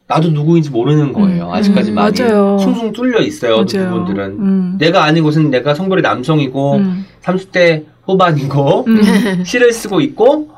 [0.08, 1.46] 나도 누구인지 모르는 거예요.
[1.48, 1.52] 음.
[1.52, 2.58] 아직까지 음, 많이 맞아요.
[2.58, 3.64] 숭숭 뚫려 있어요.
[3.66, 3.88] 그.
[3.88, 4.76] 부분들은 음.
[4.78, 7.06] 내가 아는 곳은 내가 성별이 남성이고 음.
[7.22, 9.02] 30대 후반이고 음.
[9.44, 10.50] 시를 쓰고 있고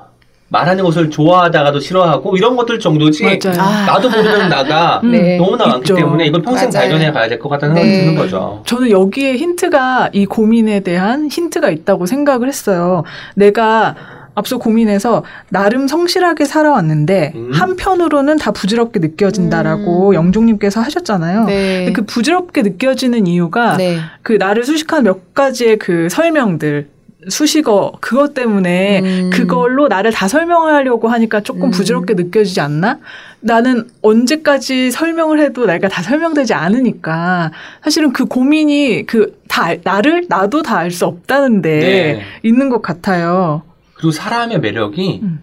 [0.50, 3.22] 말하는 것을 좋아하다가도 싫어하고 이런 것들 정도지.
[3.24, 3.60] 맞아요.
[3.60, 3.84] 아.
[3.86, 5.12] 나도 모르는 나가 음.
[5.12, 5.36] 네.
[5.36, 5.94] 너무나 많기 있죠.
[5.96, 6.88] 때문에 이걸 평생 맞아요.
[6.88, 8.00] 발견해 가야 될 것 같다는 생각이 네.
[8.04, 8.62] 드는 거죠.
[8.66, 13.04] 저는 여기에 힌트가 이 고민에 대한 힌트가 있다고 생각을 했어요.
[13.34, 13.94] 내가
[14.34, 17.50] 앞서 고민해서 나름 성실하게 살아왔는데 음.
[17.52, 20.14] 한편으로는 다 부질없게 느껴진다라고 음.
[20.14, 21.44] 영종님께서 하셨잖아요.
[21.44, 21.76] 네.
[21.86, 23.98] 근데 그 부질없게 느껴지는 이유가 네.
[24.22, 26.88] 그 나를 수식한 몇 가지의 그 설명들
[27.28, 29.30] 수식어 그것 때문에 음.
[29.32, 31.70] 그걸로 나를 다 설명하려고 하니까 조금 음.
[31.72, 32.98] 부질없게 느껴지지 않나?
[33.40, 37.50] 나는 언제까지 설명을 해도 내가 다 설명되지 않으니까
[37.82, 42.22] 사실은 그 고민이 그 다 나를 나도 다 알 수 없다는데 네.
[42.44, 43.62] 있는 것 같아요.
[43.94, 45.42] 그리고 사람의 매력이 음.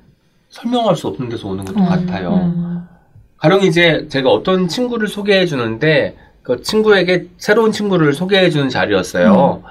[0.50, 2.34] 설명할 수 없는 데서 오는 것도 음, 같아요.
[2.36, 2.84] 음.
[3.38, 9.34] 가령 이제 제가 어떤 친구를 소개해 주는데 그 친구에게 새로운 친구를 소개해 주는 자리였어요.
[9.34, 9.64] 어,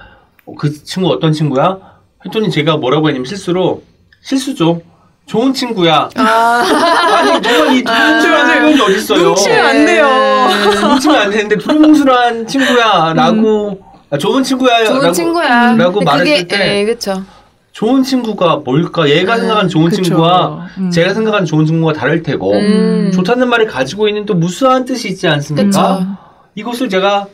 [0.58, 1.93] 그 친구 어떤 친구야?
[2.26, 3.82] 했더니 제가 뭐라고 했냐면 실수로
[4.22, 4.80] 실수죠.
[5.26, 6.08] 좋은 친구야.
[6.16, 6.64] 아.
[7.16, 9.22] 아니 누가 이 두루뭉술한 친구가 어딨어요?
[9.28, 10.08] 눈치면 안 돼요.
[10.88, 14.84] 뭉치면 안 되는데 두루뭉술한 친구야라고 아, 좋은 친구야.
[14.84, 15.74] 좋은 친구야.
[15.76, 17.22] 라고 근데 말했을 그게, 때 예, 그쵸.
[17.72, 19.08] 좋은 친구가 뭘까?
[19.08, 20.02] 얘가 음, 생각하는 좋은 그쵸.
[20.02, 20.90] 친구와 음.
[20.90, 23.10] 제가 생각하는 좋은 친구가 다를 테고 음.
[23.12, 25.98] 좋다는 말이 가지고 있는 또 무수한 뜻이 있지 않습니까?
[25.98, 26.06] 그쵸.
[26.54, 27.26] 이것을 제가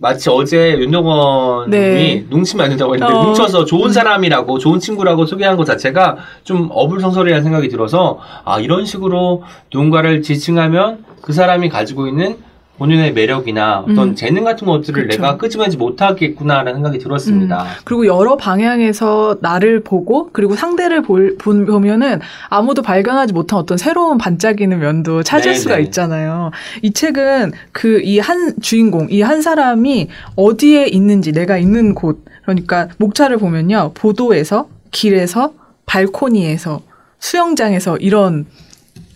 [0.00, 2.24] 마치 어제 윤정원님이 네.
[2.30, 3.24] 뭉치면 안 된다고 했는데 어.
[3.24, 9.42] 뭉쳐서 좋은 사람이라고 좋은 친구라고 소개한 것 자체가 좀 어불성설이라는 생각이 들어서 아 이런 식으로
[9.72, 12.36] 누군가를 지칭하면 그 사람이 가지고 있는
[12.78, 14.14] 본인의 매력이나 어떤 음.
[14.14, 15.20] 재능 같은 것들을 그쵸.
[15.20, 17.66] 내가 끄집어내지 못하겠구나라는 생각이 들었습니다.
[17.84, 24.16] 그리고 여러 방향에서 나를 보고 그리고 상대를 볼, 본- 보면은 아무도 발견하지 못한 어떤 새로운
[24.16, 25.82] 반짝이는 면도 찾을 네, 수가 네.
[25.82, 26.50] 있잖아요.
[26.82, 32.88] 이 책은 그 이 한 주인공, 이 한 사람이 어디에 있는지 내가 있는 곳, 그러니까
[32.98, 33.90] 목차를 보면요.
[33.94, 35.52] 보도에서, 길에서,
[35.86, 36.80] 발코니에서,
[37.18, 38.46] 수영장에서 이런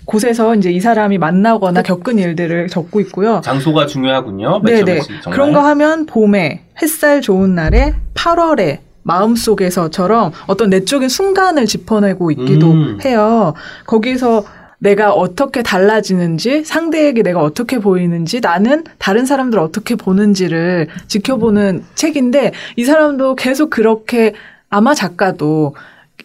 [0.05, 3.41] 곳에서 이제 이 사람이 만나거나 겪은 일들을 적고 있고요.
[3.45, 4.61] 장소가 중요하군요.
[4.61, 5.01] 맨 네네.
[5.31, 12.99] 그런 거 하면 봄에, 햇살 좋은 날에, 8월에, 마음속에서처럼 어떤 내적인 순간을 짚어내고 있기도 음.
[13.05, 13.55] 해요.
[13.87, 14.45] 거기서
[14.79, 22.85] 내가 어떻게 달라지는지, 상대에게 내가 어떻게 보이는지, 나는 다른 사람들 어떻게 보는지를 지켜보는 책인데, 이
[22.85, 24.35] 사람도 계속 그렇게
[24.71, 25.77] 아마 작가도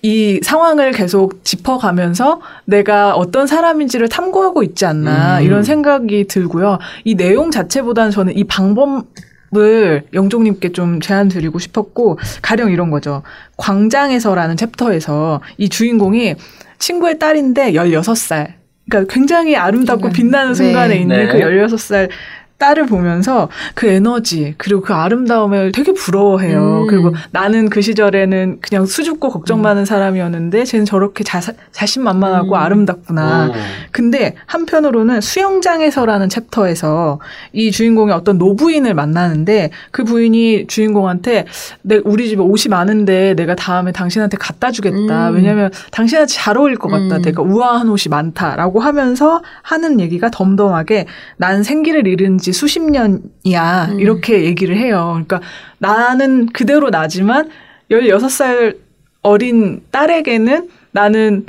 [0.01, 5.43] 이 상황을 계속 짚어가면서 내가 어떤 사람인지를 탐구하고 있지 않나 음.
[5.43, 6.79] 이런 생각이 들고요.
[7.03, 13.23] 이 내용 자체보다는 저는 이 방법을 영종님께 좀 제안 드리고 싶었고 가령 이런 거죠.
[13.57, 16.35] 광장에서라는 챕터에서 이 주인공이
[16.79, 18.53] 친구의 딸인데 16살.
[18.89, 20.13] 그러니까 굉장히 아름답고 음.
[20.13, 21.01] 빛나는 순간에 네.
[21.01, 21.31] 있는 네.
[21.31, 22.09] 그 16살
[22.57, 26.81] 딸을 보면서 그 에너지 그리고 그 아름다움을 되게 부러워해요.
[26.81, 26.87] 음.
[26.87, 31.39] 그리고 나는 그 시절에는 그냥 수줍고 걱정 많은 사람이었는데 쟤는 저렇게 자,
[31.71, 32.53] 자신만만하고 음.
[32.55, 33.49] 아름답구나.
[33.51, 33.53] 어.
[33.91, 37.19] 근데 한편으로는 수영장에서라는 챕터에서
[37.53, 41.45] 이 주인공이 어떤 노부인을 만나는데 그 부인이 주인공한테
[41.83, 45.29] 내 우리 집에 옷이 많은데 내가 다음에 당신한테 갖다 주겠다.
[45.29, 45.35] 음.
[45.35, 47.17] 왜냐면 당신한테 잘 어울릴 것 같다.
[47.17, 47.21] 음.
[47.21, 51.05] 내가 우아한 옷이 많다라고 하면서 하는 얘기가 덤덤하게
[51.37, 53.89] 난 생기를 잃은 지 수십 년이야.
[53.91, 53.99] 음.
[53.99, 55.11] 이렇게 얘기를 해요.
[55.25, 55.41] 그러니까
[55.77, 57.49] 나는 그대로 나지만
[57.91, 58.77] 16살
[59.21, 61.45] 어린 딸에게는 나는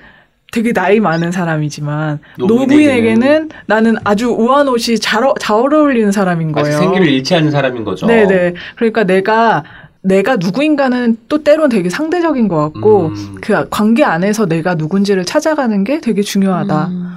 [0.51, 6.53] 되게 나이 많은 사람이지만 노부인에게는 노부인에게는 나는 아주 우아한 옷이 잘, 어, 잘 어울리는 사람인
[6.53, 6.79] 거예요.
[6.79, 8.07] 생기를 잃지 않는 사람인 거죠.
[8.07, 8.55] 네네.
[8.77, 9.65] 그러니까 내가
[10.01, 13.35] 내가 누구인가는 또 때론 되게 상대적인 것 같고 음.
[13.43, 16.87] 그 관계 안에서 내가 누군지를 찾아가는 게 되게 중요하다.
[16.89, 17.17] 음.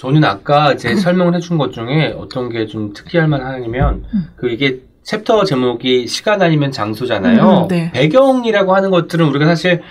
[0.00, 4.28] 저는 아까 제 설명을 해준 것 중에 어떤 게 좀 특이할 만하냐면 음.
[4.34, 7.62] 그 이게 챕터 제목이 시간 아니면 장소잖아요.
[7.64, 7.90] 음, 네.
[7.92, 9.82] 배경이라고 하는 것들은 우리가 사실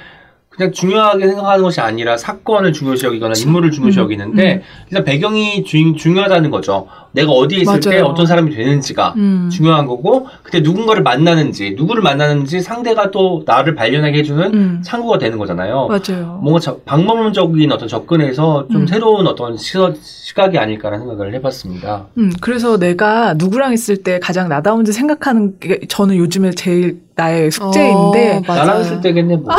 [0.60, 4.62] 그냥 중요하게 생각하는 것이 아니라 사건을 중요시 여기거나 인물을 중요시 음, 여기는데 음.
[4.90, 6.86] 일단 배경이 주, 중요하다는 거죠.
[7.14, 8.04] 내가 어디에 있을 때 맞아요.
[8.08, 9.50] 어떤 사람이 되는지가 음.
[9.50, 14.82] 중요한 거고 그때 누군가를 만나는지 누구를 만나는지 상대가 또 나를 발견하게 해주는 음.
[14.84, 15.88] 창구가 되는 거잖아요.
[15.88, 16.40] 맞아요.
[16.44, 18.88] 뭔가 저- 방법론적인 어떤 접근에서 좀 음.
[18.88, 22.08] 새로운 어떤 시각, 시각이 아닐까라는 생각을 해봤습니다.
[22.18, 28.42] 음, 그래서 내가 누구랑 있을 때 가장 나다운지 생각하는 게 저는 요즘에 제일 나의 숙제인데
[28.46, 28.54] 어.
[28.54, 29.52] 나랑 쓸 때겠네 뭐.
[29.52, 29.58] 아,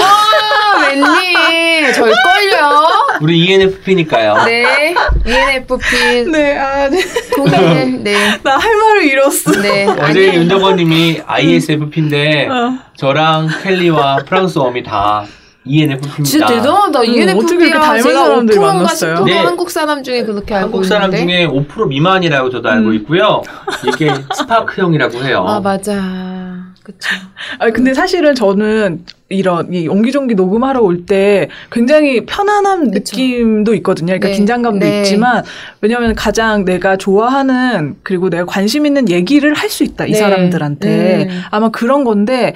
[0.79, 1.93] 웬일.
[1.93, 2.81] 절걸요.
[3.21, 4.35] 우리 E ENFP니까요.
[4.45, 4.95] 네.
[5.27, 6.25] ENFP.
[6.31, 7.01] 네, 아, 네.
[7.35, 8.15] 공감을, 네.
[8.43, 9.53] 나 할 말을 잃었어.
[9.63, 9.87] 네.
[9.87, 12.79] 어제 아니, 윤덕원님이 ISFP인데 어.
[12.97, 15.25] 저랑 켈리와 프랑스어미 다
[15.65, 16.25] E ENFP입니다.
[16.25, 16.99] 진짜 대단하다.
[17.01, 17.81] 어떻게 이렇게 ENFP야.
[17.81, 19.15] 닮은 제가 사람들이 5%인가 만났어요?
[19.17, 19.39] 10% 네.
[19.39, 21.33] 한국 사람 중에 그렇게 알고 한국 사람 있는데.
[21.33, 22.95] 중에 5% 미만이라고 저도 알고 음.
[22.97, 23.43] 있고요.
[23.87, 25.45] 이게 스파크 형이라고 해요.
[25.47, 25.93] 아, 맞아.
[26.91, 27.11] 그쵸.
[27.59, 33.17] 아 근데 사실은 저는 이런 이 옹기종기 녹음하러 올 때 굉장히 편안한 그쵸.
[33.17, 34.07] 느낌도 있거든요.
[34.09, 34.35] 그러니까 네.
[34.35, 34.99] 긴장감도 네.
[34.99, 35.45] 있지만
[35.81, 40.19] 왜냐하면 가장 내가 좋아하는 그리고 내가 관심 있는 얘기를 할 수 있다 이 네.
[40.19, 41.29] 사람들한테 네.
[41.51, 42.55] 아마 그런 건데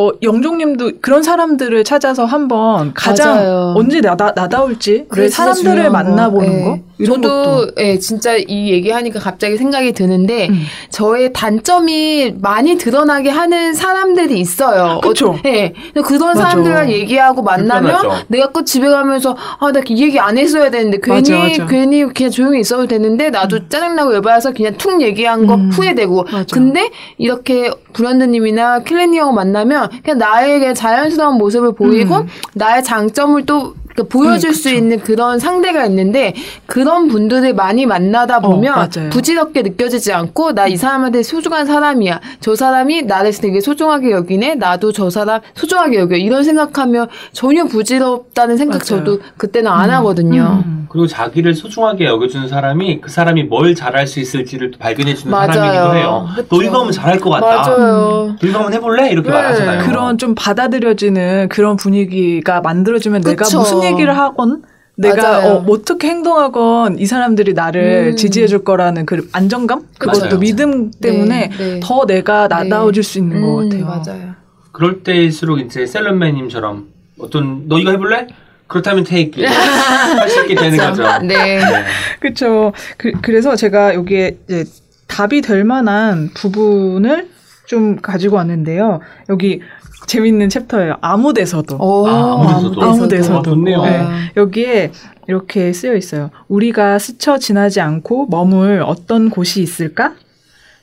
[0.00, 3.74] 어 영종님도 그런 사람들을 찾아서 한번 가장 맞아요.
[3.76, 6.70] 언제 나다 나다올지 그게 진짜 사람들을 만나보는 거.
[6.70, 6.82] 거 예.
[7.00, 10.62] 이런 저도 것도 예, 진짜 이 얘기하니까 갑자기 생각이 드는데 음.
[10.90, 15.00] 저의 단점이 많이 드러나게 하는 사람들이 있어요.
[15.02, 15.30] 그쵸.
[15.30, 15.72] 어, 예.
[16.04, 16.42] 그런 맞아.
[16.50, 18.24] 사람들이랑 얘기하고 만나면 불편하죠.
[18.28, 21.66] 내가 꼭 집에 가면서 아, 나 이 얘기 안 했어야 되는데 괜히 맞아, 맞아.
[21.66, 25.70] 괜히 그냥 조용히 있어도 되는데 나도 짜증나고 열받아서 그냥 툭 얘기한 거 음.
[25.72, 26.24] 후회되고.
[26.30, 26.44] 맞아.
[26.52, 30.18] 근데 이렇게 브랜드님이나 킬레니 형 만나면 그냥
[30.60, 32.28] 그냥 자연스러운 모습을 보이고 음.
[32.54, 34.68] 나의 장점을 또 이렇게 보여줄 음, 수.
[34.70, 36.34] 있는 그런 상대가 있는데
[36.66, 39.10] 그런 분들을 많이 만나다 보면 맞아요.
[39.10, 42.20] 부질없게 느껴지지 않고 나 이 사람한테 소중한 사람이야.
[42.40, 44.56] 저 사람이 나를 되게 소중하게 여기네.
[44.56, 46.16] 나도 저 사람 소중하게 여겨.
[46.16, 48.84] 이런 생각하면 전혀 부질없다는 생각 맞아요.
[49.04, 50.62] 저도 그때는 안 하거든요.
[50.66, 50.86] 음.
[50.90, 55.52] 그리고 자기를 소중하게 여겨주는 사람이 그 사람이 뭘 잘할 수 있을지를 또 발견해주는 맞아요.
[55.52, 56.28] 사람이기도 해요.
[56.36, 56.48] 그쵸.
[56.50, 57.46] 너 이거 하면 잘할 것 같다.
[57.46, 58.36] 맞아요.
[58.40, 59.10] 너 이거 한번 해볼래?
[59.10, 59.34] 이렇게 네.
[59.34, 59.84] 말하잖아요.
[59.86, 63.58] 그런 좀 받아들여지는 그런 분위기가 만들어지면 내가 그쵸.
[63.60, 64.62] 무슨 얘기를 하건
[64.96, 65.46] 내가.
[65.46, 68.16] 어, 어떻게 행동하건 이 사람들이 나를 음.
[68.16, 70.38] 지지해 줄 거라는 그 안정감 그것도 맞아요.
[70.38, 71.80] 믿음 때문에 네, 네.
[71.82, 73.86] 더 내가 나다워질 수 있는 것 음, 같아요.
[73.86, 74.34] 맞아요.
[74.72, 76.88] 그럴 때일수록 이제 셀럽맨님처럼
[77.20, 78.26] 어떤 너 이거 해볼래?
[78.66, 81.02] 그렇다면 테이크 할수 있게 되는 거죠.
[81.22, 81.58] 네.
[81.58, 81.84] 네.
[82.20, 82.72] 그렇죠.
[82.96, 84.64] 그, 그래서 제가 여기에 이제
[85.06, 87.28] 답이 될 만한 부분을
[87.66, 89.00] 좀 가지고 왔는데요.
[89.28, 89.60] 여기
[90.08, 90.96] 재밌는 챕터예요.
[91.00, 91.76] 아무 데서도.
[91.76, 92.82] 오, 아, 아무 데서도.
[92.82, 93.38] 아무 데서도.
[93.38, 93.82] 어, 좋네요.
[93.84, 93.98] 네.
[93.98, 94.10] 와.
[94.36, 94.92] 여기에
[95.28, 96.30] 이렇게 쓰여 있어요.
[96.48, 100.14] 우리가 스쳐 지나지 않고 머물 어떤 곳이 있을까?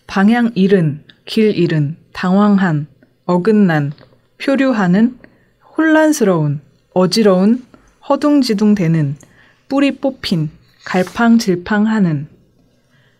[0.07, 2.87] 방향 잃은, 길 잃은, 당황한,
[3.25, 3.91] 어긋난,
[4.37, 5.17] 표류하는,
[5.75, 6.61] 혼란스러운,
[6.93, 7.65] 어지러운,
[8.07, 9.15] 허둥지둥대는,
[9.67, 10.51] 뿌리 뽑힌,
[10.85, 12.27] 갈팡질팡하는.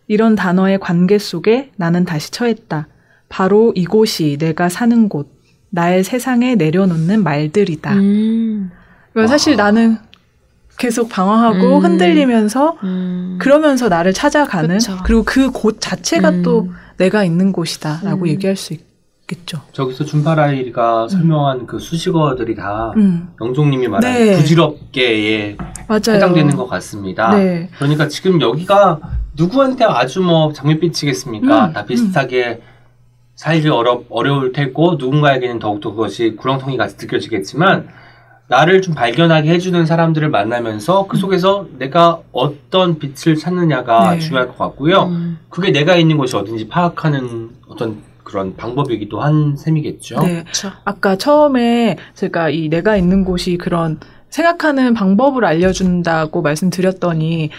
[0.06, 2.86] 이런 단어의 관계 속에 나는 다시 처했다.
[3.28, 5.35] 바로 이곳이 내가 사는 곳,
[5.76, 7.92] 나의 세상에 내려놓는 말들이다.
[7.92, 8.70] 음,
[9.12, 9.98] 그러니까 사실 나는
[10.78, 11.84] 계속 방황하고 음.
[11.84, 13.36] 흔들리면서 음.
[13.40, 14.98] 그러면서 나를 찾아가는 그쵸.
[15.04, 16.42] 그리고 그 곳 자체가 음.
[16.42, 18.28] 또 내가 있는 곳이다라고 음.
[18.28, 19.60] 얘기할 수 있겠죠.
[19.72, 24.36] 저기서 준파라이가 설명한 그 수식어들이 다 음, 영종님이 말한 네.
[24.36, 25.56] 부질없게에
[25.88, 26.16] 맞아요.
[26.16, 27.36] 해당되는 것 같습니다.
[27.36, 27.68] 네.
[27.78, 29.00] 그러니까 지금 여기가
[29.36, 31.66] 누구한테 아주 뭐 장밋빛이겠습니까?
[31.66, 32.60] 음, 다 비슷하게
[33.36, 37.88] 살기 어려, 어려울 테고 누군가에게는 더욱더 그것이 구렁텅이 같이 느껴지겠지만
[38.48, 44.20] 나를 좀 발견하게 해주는 사람들을 만나면서 그 속에서 내가 어떤 빛을 찾느냐가 네.
[44.20, 45.04] 중요할 것 같고요.
[45.04, 45.38] 음.
[45.50, 50.20] 그게 내가 있는 곳이 어딘지 파악하는 어떤 그런 방법이기도 한 셈이겠죠.
[50.20, 50.44] 네.
[50.44, 50.70] 그쵸.
[50.84, 57.50] 아까 처음에 제가 이 내가 있는 곳이 그런 생각하는 방법을 알려준다고 말씀드렸더니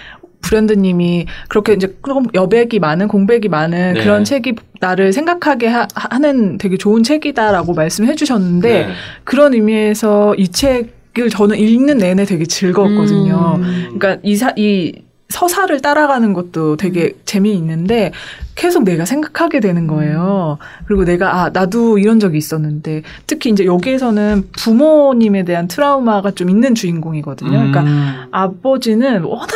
[0.47, 4.03] 브랜드님이 그렇게 이제 그럼 여백이 많은 공백이 많은 네.
[4.03, 5.87] 그런 책이 나를 생각하게 하,
[6.19, 8.93] 는 되게 좋은 책이다라고 말씀해 주셨는데 네.
[9.23, 13.55] 그런 의미에서 이 책을 저는 읽는 내내 되게 즐거웠거든요.
[13.57, 13.97] 음.
[13.97, 14.93] 그러니까 이, 사, 이
[15.29, 18.13] 서사를 따라가는 것도 되게 재미있는데
[18.55, 20.57] 계속 내가 생각하게 되는 거예요.
[20.87, 26.73] 그리고 내가 아 나도 이런 적이 있었는데 특히 이제 여기에서는 부모님에 대한 트라우마가 좀 있는
[26.73, 27.51] 주인공이거든요.
[27.51, 28.27] 그러니까 음.
[28.31, 29.51] 아버지는 워낙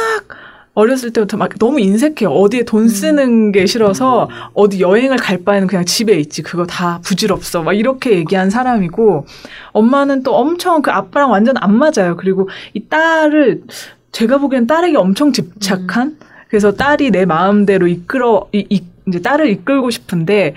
[0.73, 2.29] 어렸을 때부터 막 너무 인색해요.
[2.29, 6.41] 어디에 돈 쓰는 게 싫어서 어디 여행을 갈 바에는 그냥 집에 있지.
[6.41, 7.61] 그거 다 부질없어.
[7.61, 9.25] 막 이렇게 얘기한 사람이고
[9.73, 12.15] 엄마는 또 엄청 그 아빠랑 완전 안 맞아요.
[12.17, 13.63] 그리고 이 딸을
[14.11, 16.17] 제가 보기엔 딸에게 엄청 집착한
[16.47, 20.53] 그래서 딸이 내 마음대로 이끌어 이, 이, 이제 딸을 이끌고 싶은데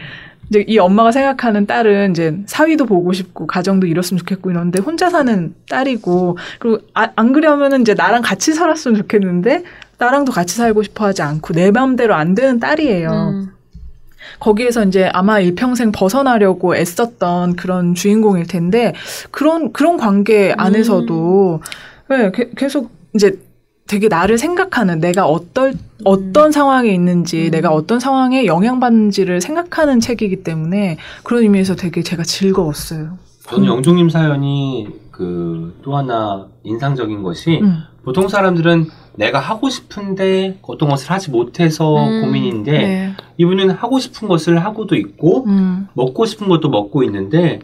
[0.48, 5.54] 이제 이 엄마가 생각하는 딸은 이제 사위도 보고 싶고 가정도 이뤘으면 좋겠고 이런데 혼자 사는
[5.68, 9.64] 딸이고 그리고 아, 안 그러면은 이제 나랑 같이 살았으면 좋겠는데
[9.98, 13.10] 나랑도 같이 살고 싶어 하지 않고 내 마음대로 안 되는 딸이에요.
[13.10, 13.48] 음.
[14.40, 18.94] 거기에서 이제 아마 일평생 벗어나려고 애썼던 그런 주인공일 텐데
[19.30, 21.60] 그런 그런 관계 안에서도
[22.10, 23.38] 네, 게- 계속 이제
[23.86, 25.74] 되게 나를 생각하는 내가 어떨
[26.04, 27.50] 어떤 상황에 있는지 음.
[27.50, 33.18] 내가 어떤 상황에 영향받는지를 생각하는 책이기 때문에 그런 의미에서 되게 제가 즐거웠어요.
[33.48, 37.82] 저는 영종님 사연이 그 또 하나 인상적인 것이 음.
[38.04, 38.86] 보통 사람들은
[39.16, 43.14] 내가 하고 싶은데 어떤 것을 하지 못해서 음, 고민인데 네.
[43.38, 45.88] 이분은 하고 싶은 것을 하고도 있고 음.
[45.94, 47.60] 먹고 싶은 것도 먹고 있는데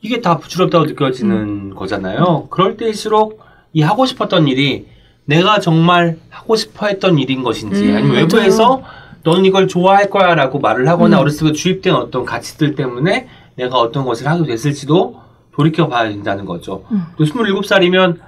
[0.00, 1.74] 이게 다 부질없다고 느껴지는 음.
[1.74, 2.48] 거잖아요.
[2.50, 3.40] 그럴 때일수록
[3.72, 4.86] 이 하고 싶었던 일이
[5.24, 8.16] 내가 정말 하고 싶어 했던 일인 것인지 음, 아니면.
[8.16, 8.82] 외부에서
[9.24, 11.20] 너는 이걸 좋아할 거야 라고 말을 하거나 음.
[11.20, 15.20] 어렸을 때 주입된 어떤 가치들 때문에 내가 어떤 것을 하게 됐을지도
[15.54, 16.84] 돌이켜 봐야 된다는 거죠.
[16.90, 17.04] 음.
[17.16, 18.18] 또 27살이면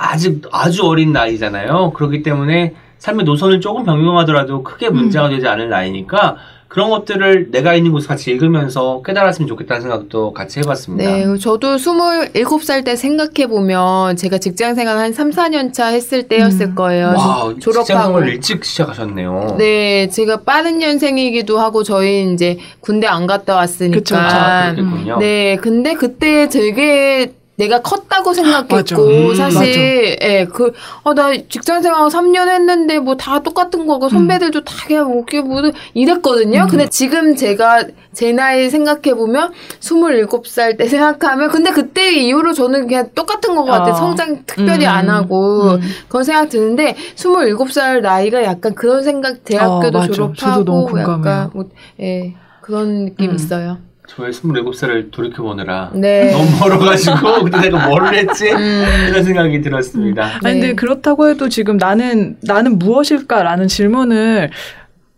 [0.00, 1.92] 아직 아주 어린 나이잖아요.
[1.94, 6.36] 그렇기 때문에 삶의 노선을 조금 변경하더라도 크게 문제가 되지 않을 나이니까
[6.68, 11.10] 그런 것들을 내가 있는 곳을 같이 읽으면서 깨달았으면 좋겠다는 생각도 같이 해봤습니다.
[11.10, 16.74] 네, 저도 27살 때 생각해보면 제가 직장 생활 한 3, 4년 차 했을 때였을 음.
[16.74, 17.14] 거예요.
[17.16, 19.54] 와, 조- 직장생활 일찍 시작하셨네요.
[19.58, 23.96] 네, 제가 빠른 년생이기도 하고 저희 이제 군대 안 갔다 왔으니까.
[23.98, 24.26] 그쵸, 그쵸.
[24.36, 24.72] 아.
[25.18, 29.02] 네, 근데 그때 되게 내가 컸다고 생각했고.
[29.02, 34.62] 음, 사실 예, 그 어, 나 직장 생활 3년 했는데 뭐 다 똑같은 거고 선배들도
[34.64, 35.60] 다 그냥 뭐 이렇게 뭐
[35.92, 36.62] 이랬거든요.
[36.62, 36.68] 음.
[36.68, 43.10] 근데 지금 제가 제 나이 생각해 보면 27살 때 생각하면 근데 그때 이후로 저는 그냥
[43.14, 43.92] 똑같은 것 같아 요.
[43.92, 43.96] 어.
[43.96, 44.90] 성장 특별히 음.
[44.90, 45.80] 안 하고 음.
[46.08, 51.00] 그런 생각 드는데 27살 나이가 약간 그런 생각 대학교도 어, 졸업하고.
[51.00, 51.64] 약간 뭐,
[52.00, 53.34] 예, 그런 느낌 음.
[53.34, 53.78] 있어요.
[54.08, 56.32] 저의 27살을 돌이켜보느라 네.
[56.32, 58.50] 너무 멀어가지고 그때 내가 뭘 했지?
[58.50, 58.84] 음.
[59.08, 60.24] 이런 생각이 들었습니다.
[60.42, 60.60] 아니 네.
[60.60, 64.50] 근데 그렇다고 해도 지금 나는 나는 무엇일까라는 질문을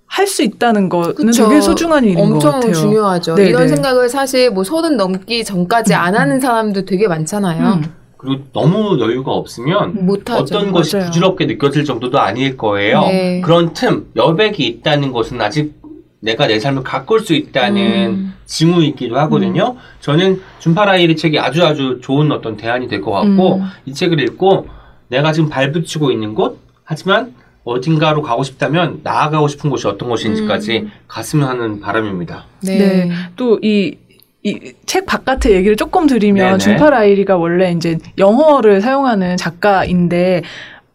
[0.06, 1.48] 할수 있다는 거는 그쵸.
[1.48, 2.72] 되게 소중한 일인 것 엄청 같아요.
[2.72, 3.36] 중요하죠.
[3.36, 3.68] 네, 이런 네.
[3.68, 7.74] 생각을 사실 뭐 서른 넘기 전까지 안 하는 사람도 되게 많잖아요.
[7.74, 7.94] 음.
[8.16, 10.42] 그리고 너무 여유가 없으면 못하죠.
[10.42, 11.06] 어떤 것이 맞아요.
[11.06, 13.00] 부질없게 느껴질 정도도 아닐 거예요.
[13.02, 13.40] 네.
[13.40, 15.79] 그런 틈, 여백이 있다는 것은 아직
[16.20, 18.34] 내가 내 삶을 가꿀 수 있다는 음.
[18.44, 19.76] 징후이기도 하거든요.
[20.00, 23.62] 저는 준파라일의 책이 아주 아주 좋은 어떤 대안이 될 것 같고 음.
[23.86, 24.68] 이 책을 읽고
[25.08, 30.90] 내가 지금 발붙이고 있는 곳 하지만 어딘가로 가고 싶다면 나아가고 싶은 곳이 어떤 곳인지까지 음.
[31.08, 32.44] 갔으면 하는 바람입니다.
[32.62, 32.78] 네.
[32.78, 33.10] 네.
[33.36, 33.96] 또이
[34.42, 36.58] 이책 바깥의 얘기를 조금 드리면 네네.
[36.58, 40.42] 준파 라이리가 원래 이제 영어를 사용하는 작가인데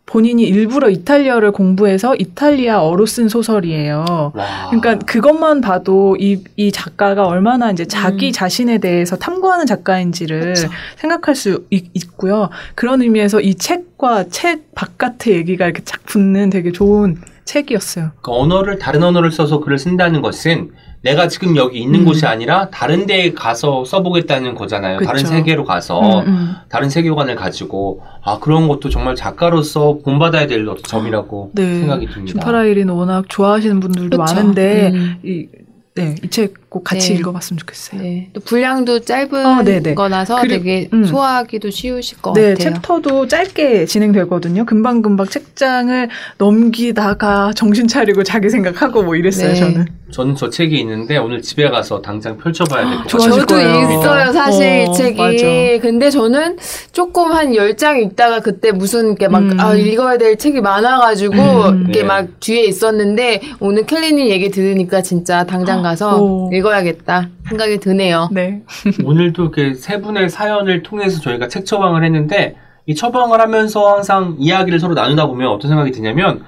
[0.05, 4.33] 본인이 일부러 이탈리아를 공부해서 이탈리아어로 쓴 소설이에요.
[4.35, 4.69] 와.
[4.69, 8.31] 그러니까 그것만 봐도 이, 이 작가가 얼마나 이제 자기 음.
[8.31, 10.69] 자신에 대해서 탐구하는 작가인지를 그쵸.
[10.97, 12.49] 생각할 수 있, 있고요.
[12.75, 18.11] 그런 의미에서 이 책과 책 바깥의 얘기가 이렇게 착 붙는 되게 좋은 책이었어요.
[18.21, 20.71] 그 언어를 다른 언어를 써서 글을 쓴다는 것은
[21.05, 22.05] 내가 지금 여기 있는 음.
[22.05, 24.99] 곳이 아니라 다른 데에 가서 써보겠다는 거잖아요.
[25.01, 25.27] 다른 그쵸.
[25.27, 26.55] 세계로 가서 음, 음.
[26.67, 31.79] 다른 세계관을 가지고 아 그런 것도 정말 작가로서 본받아야 될 점이라고 네.
[31.81, 32.31] 생각이 듭니다.
[32.31, 34.33] 준파라일은 워낙 좋아하시는 분들도 그쵸.
[34.33, 35.17] 많은데 음.
[35.23, 35.47] 이,
[35.93, 37.19] 네, 이 책 꼭 같이 네.
[37.19, 38.01] 읽어봤으면 좋겠어요.
[38.01, 38.29] 네.
[38.33, 39.93] 또 분량도 짧은 어, 네네.
[39.95, 41.05] 거라서 그리- 되게 음.
[41.05, 42.73] 소화하기도 쉬우실 것 네, 같아요.
[42.73, 44.65] 챕터도 짧게 진행되거든요.
[44.65, 49.55] 금방금방 책장을 넘기다가 정신 차리고 자기 생각하고 뭐 이랬어요, 네.
[49.55, 49.85] 저는.
[50.11, 53.31] 저는 저 책이 있는데 오늘 집에 가서 당장 펼쳐봐야 될 것 같아요.
[53.39, 53.55] 저도.
[53.59, 55.17] 있어요, 사실 어, 이 책이.
[55.17, 55.81] 맞아.
[55.81, 56.57] 근데 저는
[56.91, 59.59] 조금 한 10장 읽다가 그때 무슨 게 막, 음.
[59.59, 61.81] 아, 읽어야 될 책이 많아가지고, 음.
[61.85, 62.03] 이렇게 네.
[62.05, 66.49] 막 뒤에 있었는데, 오늘 켈리님 얘기 들으니까 진짜 당장 가서 오.
[66.53, 68.29] 읽어 야겠다 생각이 드네요.
[68.31, 68.63] 네.
[69.03, 72.55] 오늘도 이렇게 세 분의 사연을 통해서 저희가 책 처방을 했는데
[72.85, 76.43] 이 처방을 하면서 항상 이야기를 서로 나누다 보면 어떤 생각이 드냐면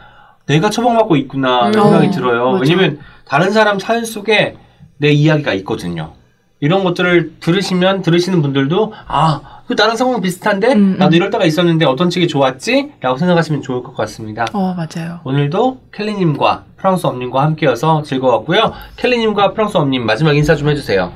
[0.46, 1.74] 내가 처방받고 있구나 음.
[1.74, 2.52] 생각이 어, 들어요.
[2.52, 2.62] 맞아.
[2.62, 4.56] 왜냐면 다른 사람 사연 속에
[4.98, 6.14] 내 이야기가 있거든요.
[6.60, 10.98] 이런 것들을 들으시면 들으시는 분들도 아, 그 나랑 상황 비슷한데 음, 음.
[10.98, 12.94] 나도 이럴 때가 있었는데 어떤 책이 좋았지?
[13.02, 14.46] 라고 생각하시면 좋을 것 같습니다.
[14.54, 15.20] 어, 맞아요.
[15.26, 18.72] 오늘도 켈리님과 프랑스 엄님과 함께여서 즐거웠고요.
[18.96, 21.12] 켈리님과 프랑스 엄님 마지막 인사 좀 해주세요.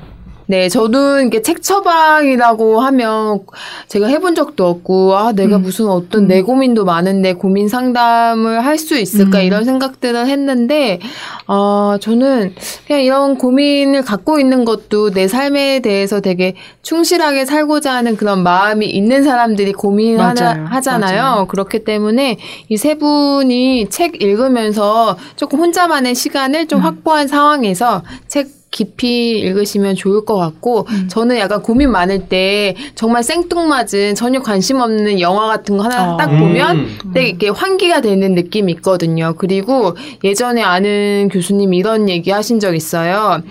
[0.51, 3.39] 네, 저도 이게 책 처방이라고 하면
[3.87, 5.61] 제가 해본 적도 없고, 아, 내가 음.
[5.61, 9.43] 무슨 어떤 내 고민도 많은데 고민 상담을 할 수 있을까 음.
[9.43, 10.99] 이런 생각들을 했는데,
[11.47, 12.53] 어, 저는
[12.85, 18.87] 그냥 이런 고민을 갖고 있는 것도 내 삶에 대해서 되게 충실하게 살고자 하는 그런 마음이
[18.87, 21.45] 있는 사람들이 고민하잖아요.
[21.47, 22.37] 그렇기 때문에
[22.67, 26.83] 이 세 분이 책 읽으면서 조금 혼자만의 시간을 좀 음.
[26.83, 31.07] 확보한 상황에서 책 깊이 읽으시면 좋을 것 같고 음.
[31.09, 36.17] 저는 약간 고민 많을 때 정말 생뚱맞은 전혀 관심 없는 영화 같은 거 하나 어.
[36.17, 36.97] 딱 보면 음.
[37.13, 39.35] 되게 이렇게 환기가 되는 느낌이 있거든요.
[39.37, 43.43] 그리고 예전에 아는 교수님 이런 얘기 하신 적 있어요.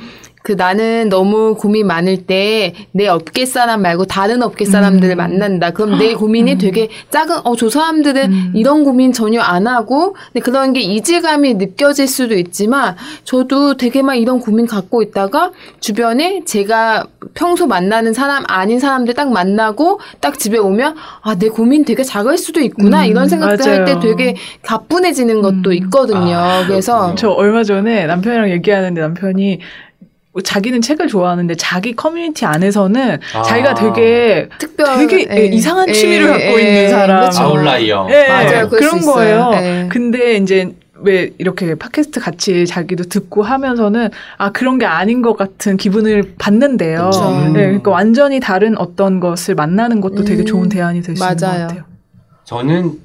[0.43, 5.16] 그 나는 너무 고민 많을 때 내 업계 사람 말고 다른 업계 사람들을 음.
[5.16, 5.70] 만난다.
[5.72, 6.59] 그럼 내 고민이 음.
[6.59, 8.53] 되게 작은 어 저 사람들은 음.
[8.55, 14.14] 이런 고민 전혀 안 하고 근데 그런 게 이질감이 느껴질 수도 있지만 저도 되게 막
[14.14, 20.57] 이런 고민 갖고 있다가 주변에 제가 평소 만나는 사람 아닌 사람들 딱 만나고 딱 집에
[20.59, 24.01] 오면 아 내 고민 되게 작을 수도 있구나 음, 이런 생각들 할때 맞아요.
[24.01, 25.72] 되게 가뿐해지는 것도 음.
[25.74, 26.36] 있거든요.
[26.36, 27.14] 아, 그래서.
[27.14, 29.61] 저 얼마 전에 남편이랑 얘기하는데 남편이
[30.45, 33.43] 자기는 책을 좋아하는데 자기 커뮤니티 안에서는 아.
[33.43, 35.47] 자기가 되게 특별 되게 예.
[35.47, 37.24] 이상한 예, 취미를 갖고 예, 있는 사람.
[37.28, 37.43] 그쵸.
[37.42, 38.09] outlier.
[38.11, 38.68] 예, 맞아요.
[38.68, 39.01] 그럴 그런.
[39.01, 39.51] 거예요.
[39.55, 39.89] 예.
[39.91, 40.72] 근데 이제
[41.03, 47.07] 왜 이렇게 팟캐스트 같이 자기도 듣고 하면서는 아 그런 게 아닌 것 같은 기분을 받는데요.
[47.12, 47.31] 그쵸.
[47.53, 51.37] 네, 그러니까 완전히 다른 어떤 것을 만나는 것도 되게 음, 좋은 대안이 될 수 있는
[51.37, 51.47] 것.
[51.47, 51.85] 같아요.
[52.45, 52.99] 저는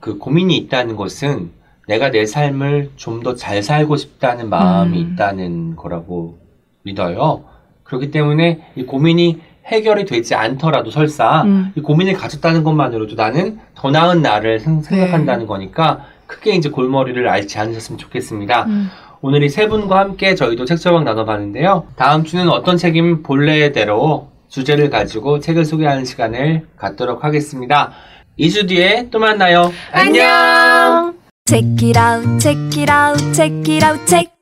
[0.00, 1.50] 그 고민이 있다는 것은
[1.88, 5.12] 내가 내 삶을 좀 더 잘 살고 싶다는 마음이 음.
[5.12, 6.38] 있다는 거라고
[6.82, 7.44] 믿어요.
[7.84, 11.72] 그렇기 때문에 이 고민이 해결이 되지 않더라도 설사 음.
[11.76, 17.58] 이 고민을 가졌다는 것만으로도 나는 더 나은 나를 생- 생각한다는 거니까 크게 이제 골머리를 앓지
[17.58, 18.64] 않으셨으면 좋겠습니다.
[18.64, 18.88] 음.
[19.22, 21.86] 오늘 이 세 분과 함께 저희도 책처방 나눠봤는데요.
[21.96, 27.92] 다음 주는 어떤 책임 본래대로 주제를 가지고 책을 소개하는 시간을 갖도록 하겠습니다.
[28.38, 29.70] 2주 뒤에 또 만나요.
[29.92, 31.14] 안녕.
[31.46, 32.80] Check it out, check